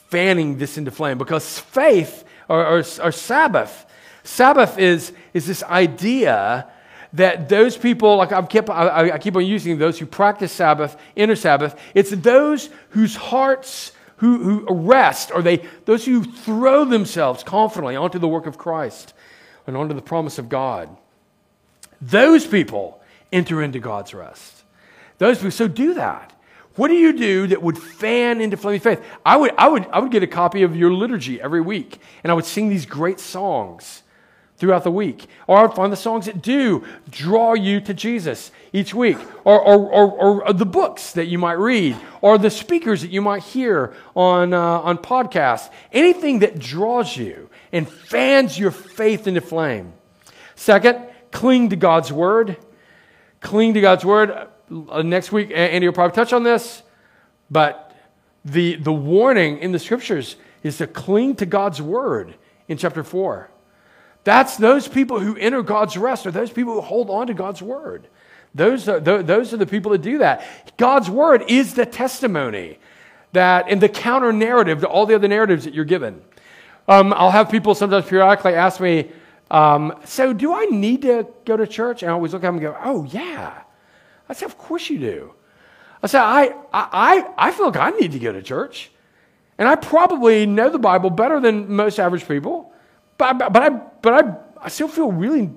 fanning 0.10 0.58
this 0.58 0.78
into 0.78 0.92
flame 0.92 1.18
because 1.18 1.60
faith 1.60 2.24
or, 2.50 2.66
or, 2.66 2.78
or 2.80 3.12
Sabbath 3.12 3.86
Sabbath 4.24 4.78
is, 4.80 5.12
is 5.34 5.46
this 5.46 5.64
idea 5.64 6.68
that 7.14 7.50
those 7.50 7.78
people, 7.78 8.16
like 8.18 8.32
I've 8.32 8.50
kept, 8.50 8.70
I, 8.70 9.12
I 9.12 9.18
keep 9.20 9.36
on 9.36 9.46
using 9.46 9.78
those 9.78 10.00
who 10.00 10.06
practice 10.06 10.52
Sabbath, 10.52 10.98
inner 11.16 11.36
Sabbath, 11.36 11.80
it's 11.94 12.10
those 12.10 12.70
whose 12.90 13.16
hearts 13.16 13.92
who, 14.18 14.38
who 14.38 14.74
rest, 14.74 15.32
or 15.34 15.42
they, 15.42 15.58
those 15.86 16.06
who 16.06 16.24
throw 16.24 16.86
themselves 16.86 17.44
confidently 17.44 17.96
onto 17.96 18.18
the 18.18 18.28
work 18.28 18.48
of 18.48 18.58
Christ 18.58 19.14
and 19.68 19.78
onto 19.78 19.94
the 19.94 20.02
promise 20.02 20.38
of 20.38 20.50
God. 20.50 20.96
Those 22.02 22.46
people 22.46 23.02
enter 23.32 23.62
into 23.62 23.80
God's 23.80 24.14
rest. 24.14 24.64
Those 25.18 25.38
people, 25.38 25.52
so 25.52 25.68
do 25.68 25.94
that. 25.96 26.34
What 26.76 26.88
do 26.88 26.96
you 26.96 27.14
do 27.14 27.48
that 27.48 27.62
would 27.62 27.78
fan 27.78 28.42
into 28.42 28.58
flaming 28.58 28.80
faith? 28.80 29.04
I 29.26 29.38
would, 29.38 29.54
I, 29.58 29.68
would, 29.68 29.88
I 29.88 30.00
would 30.00 30.12
get 30.12 30.24
a 30.24 30.28
copy 30.28 30.64
of 30.64 30.76
your 30.76 30.92
liturgy 30.92 31.40
every 31.40 31.62
week, 31.62 32.00
and 32.24 32.32
I 32.32 32.34
would 32.34 32.46
sing 32.46 32.70
these 32.70 32.86
great 32.86 33.20
songs 33.20 34.02
throughout 34.64 34.86
the 34.86 34.92
week. 34.92 35.28
Or 35.46 35.58
I 35.58 35.64
would 35.64 35.74
find 35.74 35.92
the 35.92 35.98
songs 35.98 36.26
that 36.28 36.42
do 36.42 36.86
draw 37.10 37.54
you 37.54 37.82
to 37.82 37.94
Jesus 37.94 38.50
each 38.72 38.94
week. 38.94 39.18
Or, 39.44 39.60
or, 39.60 39.92
or, 39.92 40.42
or 40.46 40.54
the 40.54 40.66
books 40.66 41.12
that 41.12 41.26
you 41.26 41.38
might 41.38 41.60
read. 41.60 41.98
Or 42.22 42.38
the 42.38 42.50
speakers 42.50 43.02
that 43.02 43.12
you 43.12 43.22
might 43.22 43.44
hear 43.44 43.94
on, 44.16 44.54
uh, 44.54 44.58
on 44.58 45.00
podcasts. 45.00 45.70
Anything 45.92 46.40
that 46.40 46.60
draws 46.60 47.18
you 47.18 47.50
and 47.74 47.90
fans 47.90 48.58
your 48.58 48.72
faith 48.72 49.28
into 49.28 49.42
flame. 49.42 49.92
Second, 50.56 51.06
cling 51.32 51.72
to 51.72 51.76
God's 51.76 52.14
word. 52.14 52.56
Cling 53.42 53.74
to 53.74 53.82
God's 53.82 54.06
word. 54.06 54.48
Uh, 54.90 55.02
next 55.02 55.34
week, 55.34 55.52
Andy 55.54 55.90
will 55.90 55.94
probably 55.94 56.16
touch 56.16 56.32
on 56.32 56.44
this. 56.44 56.84
But 57.52 57.94
the, 58.46 58.76
the 58.76 58.94
warning 58.94 59.58
in 59.58 59.74
the 59.74 59.80
scriptures 59.80 60.38
is 60.64 60.78
to 60.78 60.88
cling 60.88 61.36
to 61.36 61.46
God's 61.46 61.82
word 61.82 62.36
in 62.70 62.78
chapter 62.78 63.04
4. 63.04 63.50
That's 64.24 64.58
those 64.58 64.88
people 64.88 65.20
who 65.20 65.36
enter 65.36 65.62
God's 65.62 65.98
rest, 65.98 66.26
or 66.26 66.32
those 66.32 66.52
people 66.52 66.74
who 66.74 66.82
hold 66.82 67.10
on 67.10 67.28
to 67.28 67.34
God's 67.34 67.62
word. 67.62 68.08
Those 68.56 68.88
are, 68.88 69.00
those 69.00 69.54
are 69.54 69.58
the 69.58 69.66
people 69.66 69.92
that 69.92 70.02
do 70.02 70.20
that. 70.20 70.78
God's 70.78 71.10
word 71.10 71.44
is 71.48 71.74
the 71.74 71.86
testimony 71.86 72.78
that, 73.34 73.66
and 73.68 73.82
the 73.82 73.90
counter 73.90 74.32
narrative 74.32 74.82
to 74.82 74.88
all 74.88 75.06
the 75.06 75.16
other 75.16 75.28
narratives 75.28 75.66
that 75.66 75.74
you're 75.74 75.86
given. 75.86 76.22
Um, 76.88 77.14
I'll 77.14 77.32
have 77.32 77.50
people 77.50 77.76
sometimes 77.76 78.06
periodically 78.06 78.54
ask 78.54 78.80
me, 78.80 79.12
um, 79.50 79.94
So, 80.06 80.34
do 80.34 80.54
I 80.54 80.66
need 80.66 81.02
to 81.04 81.28
go 81.46 81.58
to 81.58 81.68
church? 81.68 82.04
And 82.04 82.12
I 82.12 82.14
always 82.14 82.34
look 82.34 82.44
at 82.44 82.48
them 82.48 82.56
and 82.56 82.62
go, 82.62 82.78
Oh, 82.84 83.06
yeah. 83.06 83.62
I 84.30 84.34
say, 84.34 84.46
Of 84.46 84.58
course 84.58 84.90
you 84.90 85.00
do. 85.00 85.34
I 86.02 86.08
say, 86.08 86.20
I, 86.20 86.54
I, 86.74 87.28
I 87.38 87.52
feel 87.52 87.68
like 87.68 87.78
I 87.78 87.92
need 87.92 88.12
to 88.12 88.20
go 88.20 88.34
to 88.34 88.42
church. 88.42 88.92
And 89.58 89.68
I 89.68 89.76
probably 89.76 90.46
know 90.46 90.70
the 90.70 90.80
Bible 90.80 91.10
better 91.10 91.40
than 91.40 91.74
most 91.74 92.00
average 92.00 92.28
people. 92.28 92.73
But, 93.24 93.54
but, 93.54 93.64
I, 93.64 93.70
but 93.70 94.14
I, 94.14 94.36
I 94.66 94.68
still 94.68 94.90
feel 94.90 95.10
really 95.10 95.50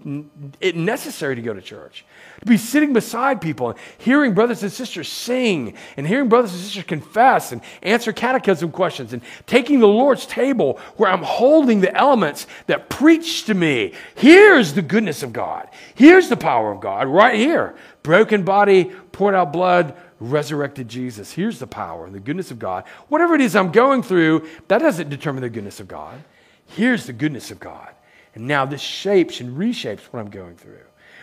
it 0.60 0.76
necessary 0.76 1.34
to 1.34 1.42
go 1.42 1.52
to 1.52 1.60
church. 1.60 2.04
To 2.40 2.46
be 2.46 2.56
sitting 2.56 2.92
beside 2.92 3.40
people 3.40 3.70
and 3.70 3.78
hearing 3.98 4.34
brothers 4.34 4.62
and 4.62 4.70
sisters 4.70 5.08
sing 5.08 5.74
and 5.96 6.06
hearing 6.06 6.28
brothers 6.28 6.52
and 6.52 6.60
sisters 6.60 6.84
confess 6.84 7.50
and 7.50 7.60
answer 7.82 8.12
catechism 8.12 8.70
questions 8.70 9.12
and 9.12 9.22
taking 9.46 9.80
the 9.80 9.88
Lord's 9.88 10.26
table 10.26 10.78
where 10.96 11.10
I'm 11.10 11.24
holding 11.24 11.80
the 11.80 11.92
elements 11.92 12.46
that 12.68 12.88
preach 12.88 13.46
to 13.46 13.54
me. 13.54 13.94
Here's 14.14 14.74
the 14.74 14.82
goodness 14.82 15.24
of 15.24 15.32
God. 15.32 15.68
Here's 15.96 16.28
the 16.28 16.36
power 16.36 16.70
of 16.70 16.80
God 16.80 17.08
right 17.08 17.34
here. 17.34 17.74
Broken 18.04 18.44
body, 18.44 18.92
poured 19.10 19.34
out 19.34 19.52
blood, 19.52 19.96
resurrected 20.20 20.86
Jesus. 20.86 21.32
Here's 21.32 21.58
the 21.58 21.66
power 21.66 22.06
and 22.06 22.14
the 22.14 22.20
goodness 22.20 22.52
of 22.52 22.60
God. 22.60 22.84
Whatever 23.08 23.34
it 23.34 23.40
is 23.40 23.56
I'm 23.56 23.72
going 23.72 24.04
through, 24.04 24.46
that 24.68 24.78
doesn't 24.78 25.10
determine 25.10 25.42
the 25.42 25.50
goodness 25.50 25.80
of 25.80 25.88
God. 25.88 26.22
Here's 26.66 27.06
the 27.06 27.12
goodness 27.12 27.50
of 27.50 27.60
God. 27.60 27.94
And 28.34 28.46
now 28.46 28.66
this 28.66 28.80
shapes 28.80 29.40
and 29.40 29.56
reshapes 29.56 30.00
what 30.10 30.20
I'm 30.20 30.30
going 30.30 30.56
through. 30.56 30.80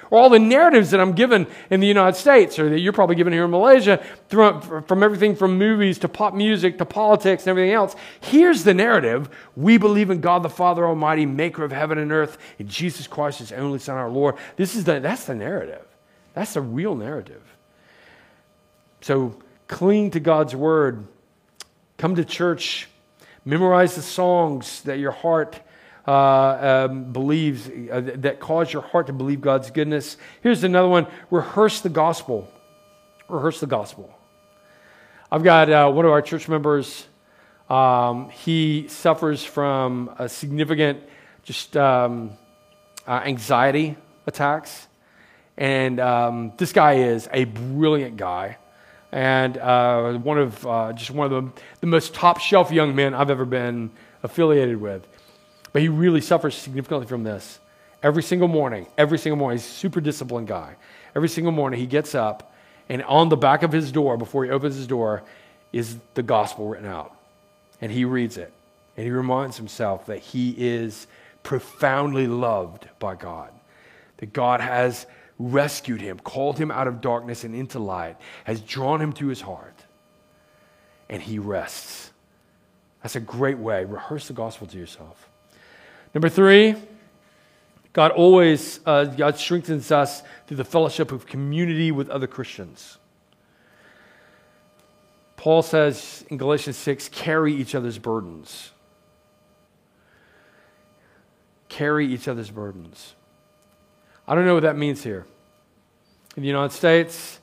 Or 0.09 0.19
all 0.19 0.29
the 0.29 0.39
narratives 0.39 0.91
that 0.91 0.99
I'm 0.99 1.13
given 1.13 1.47
in 1.69 1.79
the 1.79 1.87
United 1.87 2.17
States, 2.17 2.57
or 2.59 2.69
that 2.69 2.79
you're 2.79 2.93
probably 2.93 3.15
given 3.15 3.33
here 3.33 3.45
in 3.45 3.51
Malaysia, 3.51 4.03
from 4.27 5.03
everything 5.03 5.35
from 5.35 5.57
movies 5.57 5.99
to 5.99 6.09
pop 6.09 6.33
music 6.33 6.77
to 6.79 6.85
politics 6.85 7.43
and 7.43 7.49
everything 7.49 7.71
else. 7.71 7.95
Here's 8.21 8.63
the 8.63 8.73
narrative 8.73 9.29
We 9.55 9.77
believe 9.77 10.09
in 10.09 10.21
God 10.21 10.43
the 10.43 10.49
Father 10.49 10.85
Almighty, 10.87 11.25
maker 11.25 11.63
of 11.63 11.71
heaven 11.71 11.97
and 11.97 12.11
earth, 12.11 12.37
and 12.59 12.67
Jesus 12.67 13.07
Christ, 13.07 13.39
his 13.39 13.51
only 13.51 13.79
Son, 13.79 13.95
our 13.97 14.09
Lord. 14.09 14.35
This 14.55 14.75
is 14.75 14.83
the, 14.83 14.99
that's 14.99 15.25
the 15.25 15.35
narrative. 15.35 15.85
That's 16.33 16.53
the 16.55 16.61
real 16.61 16.95
narrative. 16.95 17.43
So 19.01 19.35
cling 19.67 20.11
to 20.11 20.19
God's 20.19 20.55
word. 20.55 21.07
Come 21.97 22.15
to 22.15 22.25
church 22.25 22.87
Memorize 23.45 23.95
the 23.95 24.01
songs 24.01 24.81
that 24.83 24.99
your 24.99 25.11
heart 25.11 25.59
uh, 26.07 26.87
um, 26.89 27.11
believes, 27.11 27.69
uh, 27.69 28.11
that 28.15 28.39
cause 28.39 28.71
your 28.71 28.81
heart 28.81 29.07
to 29.07 29.13
believe 29.13 29.41
God's 29.41 29.71
goodness. 29.71 30.17
Here's 30.41 30.63
another 30.63 30.87
one 30.87 31.07
rehearse 31.29 31.81
the 31.81 31.89
gospel. 31.89 32.51
Rehearse 33.27 33.59
the 33.59 33.67
gospel. 33.67 34.13
I've 35.31 35.43
got 35.43 35.69
uh, 35.69 35.91
one 35.91 36.05
of 36.05 36.11
our 36.11 36.21
church 36.21 36.47
members. 36.47 37.07
Um, 37.69 38.29
he 38.29 38.87
suffers 38.87 39.43
from 39.43 40.13
a 40.19 40.29
significant 40.29 41.01
just 41.43 41.75
um, 41.75 42.31
uh, 43.07 43.21
anxiety 43.25 43.97
attacks. 44.27 44.87
And 45.57 45.99
um, 45.99 46.53
this 46.57 46.71
guy 46.71 46.93
is 46.95 47.27
a 47.31 47.45
brilliant 47.45 48.17
guy 48.17 48.57
and 49.13 49.59
uh, 49.59 50.13
one 50.13 50.39
of 50.39 50.65
uh, 50.65 50.91
just 50.91 51.11
one 51.11 51.31
of 51.31 51.45
the, 51.45 51.61
the 51.81 51.87
most 51.87 52.15
top 52.15 52.39
shelf 52.39 52.71
young 52.71 52.95
men 52.95 53.13
I've 53.13 53.29
ever 53.29 53.45
been 53.45 53.91
affiliated 54.23 54.81
with. 54.81 55.07
But 55.71 55.83
he 55.83 55.87
really 55.87 56.19
suffers 56.19 56.55
significantly 56.55 57.05
from 57.05 57.23
this. 57.23 57.59
Every 58.01 58.23
single 58.23 58.47
morning, 58.47 58.87
every 58.97 59.19
single 59.19 59.37
morning, 59.37 59.59
he's 59.59 59.67
a 59.67 59.71
super 59.71 60.01
disciplined 60.01 60.47
guy. 60.47 60.75
Every 61.15 61.29
single 61.29 61.51
morning, 61.51 61.79
he 61.79 61.85
gets 61.85 62.15
up, 62.15 62.55
and 62.89 63.03
on 63.03 63.29
the 63.29 63.37
back 63.37 63.61
of 63.61 63.71
his 63.71 63.91
door, 63.91 64.17
before 64.17 64.45
he 64.45 64.49
opens 64.49 64.75
his 64.75 64.87
door, 64.87 65.23
is 65.71 65.97
the 66.15 66.23
gospel 66.23 66.67
written 66.67 66.87
out. 66.87 67.15
And 67.81 67.91
he 67.91 68.05
reads 68.05 68.37
it. 68.37 68.51
And 68.97 69.05
he 69.05 69.11
reminds 69.11 69.57
himself 69.57 70.07
that 70.07 70.19
he 70.19 70.55
is 70.57 71.05
profoundly 71.43 72.25
loved 72.25 72.87
by 72.97 73.13
God, 73.13 73.51
that 74.17 74.33
God 74.33 74.59
has 74.59 75.05
rescued 75.49 76.01
him, 76.01 76.19
called 76.19 76.57
him 76.57 76.71
out 76.71 76.87
of 76.87 77.01
darkness 77.01 77.43
and 77.43 77.53
into 77.55 77.79
light, 77.79 78.17
has 78.45 78.61
drawn 78.61 79.01
him 79.01 79.13
to 79.13 79.27
his 79.27 79.41
heart, 79.41 79.77
and 81.09 81.21
he 81.21 81.39
rests. 81.39 82.11
That's 83.01 83.15
a 83.15 83.19
great 83.19 83.57
way. 83.57 83.83
Rehearse 83.83 84.27
the 84.27 84.33
gospel 84.33 84.67
to 84.67 84.77
yourself. 84.77 85.29
Number 86.13 86.29
three, 86.29 86.75
God 87.91 88.11
always, 88.11 88.79
uh, 88.85 89.05
God 89.05 89.37
strengthens 89.37 89.91
us 89.91 90.23
through 90.47 90.57
the 90.57 90.63
fellowship 90.63 91.11
of 91.11 91.25
community 91.25 91.91
with 91.91 92.09
other 92.09 92.27
Christians. 92.27 92.97
Paul 95.35 95.61
says 95.61 96.23
in 96.29 96.37
Galatians 96.37 96.77
6 96.77 97.09
carry 97.09 97.53
each 97.53 97.75
other's 97.75 97.99
burdens. 97.99 98.71
Carry 101.67 102.07
each 102.07 102.27
other's 102.27 102.49
burdens. 102.49 103.15
I 104.25 104.35
don't 104.35 104.45
know 104.45 104.53
what 104.53 104.63
that 104.63 104.77
means 104.77 105.03
here. 105.03 105.25
In 106.35 106.41
the 106.41 106.47
United 106.47 106.75
States, 106.75 107.39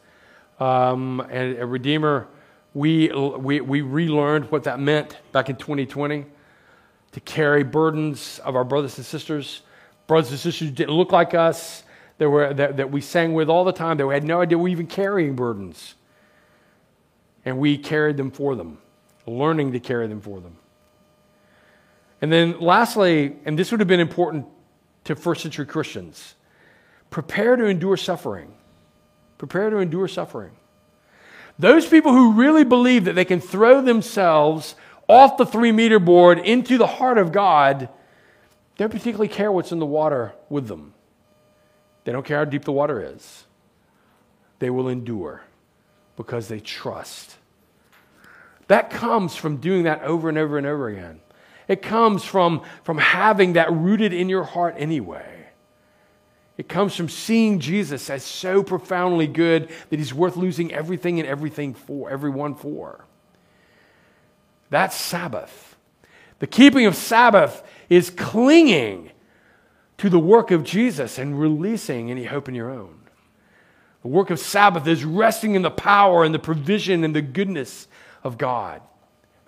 um, 0.59 1.21
and 1.31 1.59
a 1.59 1.67
Redeemer, 1.67 2.27
we, 2.75 3.09
we, 3.13 3.61
we 3.61 3.83
relearned 3.83 4.51
what 4.51 4.65
that 4.65 4.81
meant 4.81 5.17
back 5.31 5.49
in 5.49 5.57
2020 5.57 6.27
to 7.13 7.21
carry 7.21 7.63
burdens 7.63 8.41
of 8.41 8.57
our 8.57 8.65
brothers 8.65 8.97
and 8.99 9.07
sisters. 9.07 9.63
Brothers 10.07 10.31
and 10.31 10.41
sisters 10.41 10.69
who 10.69 10.75
didn't 10.75 10.95
look 10.95 11.13
like 11.13 11.35
us, 11.35 11.85
that, 12.19 12.29
were, 12.29 12.53
that, 12.53 12.77
that 12.77 12.91
we 12.91 13.01
sang 13.01 13.33
with 13.33 13.49
all 13.49 13.65
the 13.65 13.73
time, 13.73 13.97
that 13.97 14.07
we 14.07 14.13
had 14.13 14.25
no 14.25 14.43
idea 14.43 14.59
we 14.59 14.63
were 14.63 14.69
even 14.69 14.87
carrying 14.87 15.35
burdens. 15.35 15.95
and 17.45 17.59
we 17.59 17.79
carried 17.79 18.17
them 18.17 18.31
for 18.31 18.55
them, 18.55 18.79
learning 19.27 19.73
to 19.73 19.81
carry 19.81 20.07
them 20.07 20.21
for 20.21 20.41
them. 20.41 20.57
And 22.21 22.31
then, 22.31 22.61
lastly, 22.61 23.37
and 23.47 23.59
this 23.59 23.71
would 23.71 23.81
have 23.81 23.89
been 23.89 24.01
important 24.01 24.47
to 25.05 25.17
first 25.17 25.43
century 25.43 25.65
Christians 25.65 26.35
prepare 27.09 27.57
to 27.57 27.65
endure 27.65 27.97
suffering. 27.97 28.53
Prepare 29.41 29.71
to 29.71 29.79
endure 29.79 30.07
suffering. 30.07 30.51
Those 31.59 31.87
people 31.87 32.13
who 32.13 32.35
really 32.35 32.63
believe 32.63 33.07
that 33.07 33.15
they 33.15 33.25
can 33.25 33.41
throw 33.41 33.81
themselves 33.81 34.75
off 35.09 35.39
the 35.39 35.47
three 35.47 35.73
meter 35.73 35.99
board 35.99 36.39
into 36.39 36.77
the 36.77 36.87
heart 36.87 37.17
of 37.17 37.33
God, 37.33 37.89
don't 38.77 38.91
particularly 38.91 39.29
care 39.29 39.51
what's 39.51 39.73
in 39.73 39.79
the 39.79 39.87
water 39.87 40.35
with 40.51 40.69
them. 40.69 40.93
They 42.05 42.13
don't 42.13 42.27
care 42.27 42.37
how 42.37 42.45
deep 42.45 42.67
the 42.67 42.73
water 42.73 43.03
is. 43.15 43.45
They 44.59 44.69
will 44.69 44.89
endure 44.89 45.41
because 46.19 46.49
they 46.49 46.61
trust. 46.61 47.35
That 48.67 48.91
comes 48.91 49.37
from 49.37 49.57
doing 49.57 49.85
that 49.85 50.03
over 50.03 50.29
and 50.29 50.37
over 50.37 50.59
and 50.59 50.67
over 50.67 50.87
again. 50.87 51.21
It 51.67 51.81
comes 51.81 52.27
from, 52.27 52.61
from 52.85 52.99
having 52.99 53.55
that 53.55 53.73
rooted 53.73 54.13
in 54.13 54.29
your 54.29 54.45
heart 54.45 54.75
anyway. 54.77 55.30
It 56.61 56.69
comes 56.69 56.95
from 56.95 57.09
seeing 57.09 57.59
Jesus 57.59 58.11
as 58.11 58.23
so 58.23 58.63
profoundly 58.63 59.27
good 59.27 59.71
that 59.89 59.99
he's 59.99 60.13
worth 60.13 60.37
losing 60.37 60.75
everything 60.75 61.19
and 61.19 61.27
everything 61.27 61.73
for, 61.73 62.11
everyone 62.11 62.55
for. 62.55 63.07
That's 64.69 64.95
Sabbath. 64.95 65.79
The 66.39 66.47
keeping 66.47 66.85
of 66.85 66.97
Sabbath 66.97 67.67
is 67.89 68.11
clinging 68.11 69.11
to 69.97 70.11
the 70.11 70.19
work 70.19 70.51
of 70.51 70.63
Jesus 70.63 71.17
and 71.17 71.41
releasing 71.41 72.11
any 72.11 72.25
hope 72.25 72.47
in 72.47 72.55
your 72.55 72.71
own. 72.71 73.01
The 74.03 74.09
work 74.09 74.29
of 74.29 74.39
Sabbath 74.39 74.87
is 74.87 75.03
resting 75.03 75.55
in 75.55 75.63
the 75.63 75.71
power 75.71 76.25
and 76.25 76.35
the 76.35 76.39
provision 76.39 77.05
and 77.05 77.17
the 77.17 77.23
goodness 77.23 77.89
of 78.23 78.37
God 78.37 78.83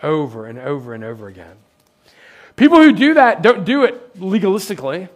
over 0.02 0.46
and 0.46 0.58
over 0.58 0.94
and 0.94 1.04
over 1.04 1.28
again. 1.28 1.56
People 2.56 2.78
who 2.78 2.92
do 2.92 3.12
that 3.12 3.42
don't 3.42 3.66
do 3.66 3.84
it 3.84 4.18
legalistically. 4.18 5.10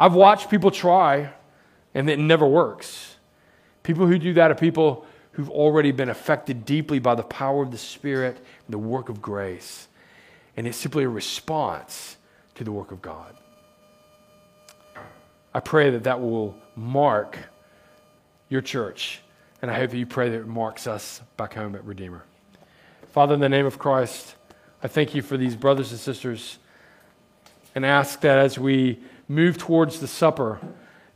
I've 0.00 0.14
watched 0.14 0.48
people 0.48 0.70
try 0.70 1.30
and 1.94 2.08
it 2.08 2.18
never 2.18 2.46
works. 2.46 3.16
People 3.82 4.06
who 4.06 4.18
do 4.18 4.32
that 4.32 4.50
are 4.50 4.54
people 4.54 5.04
who've 5.32 5.50
already 5.50 5.92
been 5.92 6.08
affected 6.08 6.64
deeply 6.64 6.98
by 6.98 7.14
the 7.14 7.22
power 7.22 7.62
of 7.62 7.70
the 7.70 7.78
Spirit 7.78 8.38
and 8.38 8.72
the 8.72 8.78
work 8.78 9.10
of 9.10 9.20
grace. 9.20 9.88
And 10.56 10.66
it's 10.66 10.78
simply 10.78 11.04
a 11.04 11.08
response 11.08 12.16
to 12.54 12.64
the 12.64 12.72
work 12.72 12.92
of 12.92 13.02
God. 13.02 13.36
I 15.52 15.60
pray 15.60 15.90
that 15.90 16.04
that 16.04 16.18
will 16.18 16.56
mark 16.76 17.38
your 18.48 18.62
church. 18.62 19.20
And 19.60 19.70
I 19.70 19.78
hope 19.78 19.90
that 19.90 19.98
you 19.98 20.06
pray 20.06 20.30
that 20.30 20.40
it 20.40 20.46
marks 20.46 20.86
us 20.86 21.20
back 21.36 21.52
home 21.52 21.74
at 21.74 21.84
Redeemer. 21.84 22.24
Father, 23.10 23.34
in 23.34 23.40
the 23.40 23.50
name 23.50 23.66
of 23.66 23.78
Christ, 23.78 24.34
I 24.82 24.88
thank 24.88 25.14
you 25.14 25.20
for 25.20 25.36
these 25.36 25.56
brothers 25.56 25.90
and 25.90 26.00
sisters 26.00 26.58
and 27.74 27.84
ask 27.84 28.22
that 28.22 28.38
as 28.38 28.58
we 28.58 28.98
move 29.30 29.56
towards 29.56 30.00
the 30.00 30.08
supper, 30.08 30.58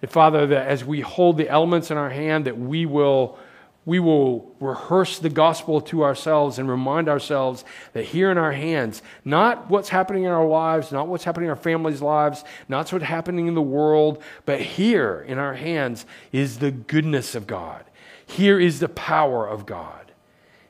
Father, 0.06 0.46
that 0.46 0.68
as 0.68 0.84
we 0.84 1.00
hold 1.00 1.36
the 1.36 1.48
elements 1.48 1.90
in 1.90 1.96
our 1.96 2.10
hand, 2.10 2.44
that 2.44 2.56
we 2.56 2.86
will, 2.86 3.36
we 3.84 3.98
will 3.98 4.54
rehearse 4.60 5.18
the 5.18 5.30
gospel 5.30 5.80
to 5.80 6.04
ourselves 6.04 6.60
and 6.60 6.68
remind 6.68 7.08
ourselves 7.08 7.64
that 7.92 8.04
here 8.04 8.30
in 8.30 8.38
our 8.38 8.52
hands, 8.52 9.02
not 9.24 9.68
what's 9.68 9.88
happening 9.88 10.22
in 10.22 10.30
our 10.30 10.46
lives, 10.46 10.92
not 10.92 11.08
what's 11.08 11.24
happening 11.24 11.46
in 11.46 11.50
our 11.50 11.56
families' 11.56 12.02
lives, 12.02 12.44
not 12.68 12.92
what's 12.92 13.04
happening 13.04 13.48
in 13.48 13.54
the 13.54 13.62
world, 13.62 14.22
but 14.46 14.60
here 14.60 15.24
in 15.26 15.38
our 15.38 15.54
hands 15.54 16.06
is 16.30 16.58
the 16.58 16.70
goodness 16.70 17.34
of 17.34 17.48
God. 17.48 17.84
Here 18.24 18.60
is 18.60 18.78
the 18.78 18.88
power 18.88 19.48
of 19.48 19.66
God. 19.66 20.12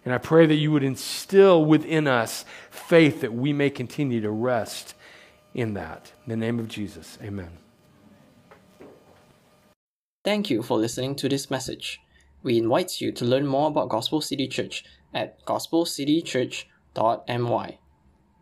And 0.07 0.15
I 0.15 0.19
pray 0.19 0.47
that 0.47 0.55
you 0.55 0.73
would 0.73 0.85
instill 0.85 1.63
within 1.63 2.07
us 2.07 2.47
faith 2.71 3.21
that 3.21 3.35
we 3.35 3.53
may 3.53 3.69
continue 3.69 4.23
to 4.23 4.31
rest 4.31 4.95
in 5.55 5.75
that. 5.75 6.13
In 6.27 6.31
the 6.31 6.37
name 6.37 6.59
of 6.59 6.67
Jesus, 6.69 7.19
amen. 7.23 7.59
Thank 10.25 10.51
you 10.51 10.63
for 10.63 10.79
listening 10.79 11.15
to 11.17 11.29
this 11.29 11.51
message. 11.51 12.01
We 12.43 12.57
invite 12.59 13.01
you 13.01 13.13
to 13.13 13.25
learn 13.25 13.47
more 13.47 13.69
about 13.69 13.89
Gospel 13.89 14.21
City 14.21 14.49
Church 14.49 14.85
at 15.13 15.45
gospelcitychurch.my. 15.47 17.79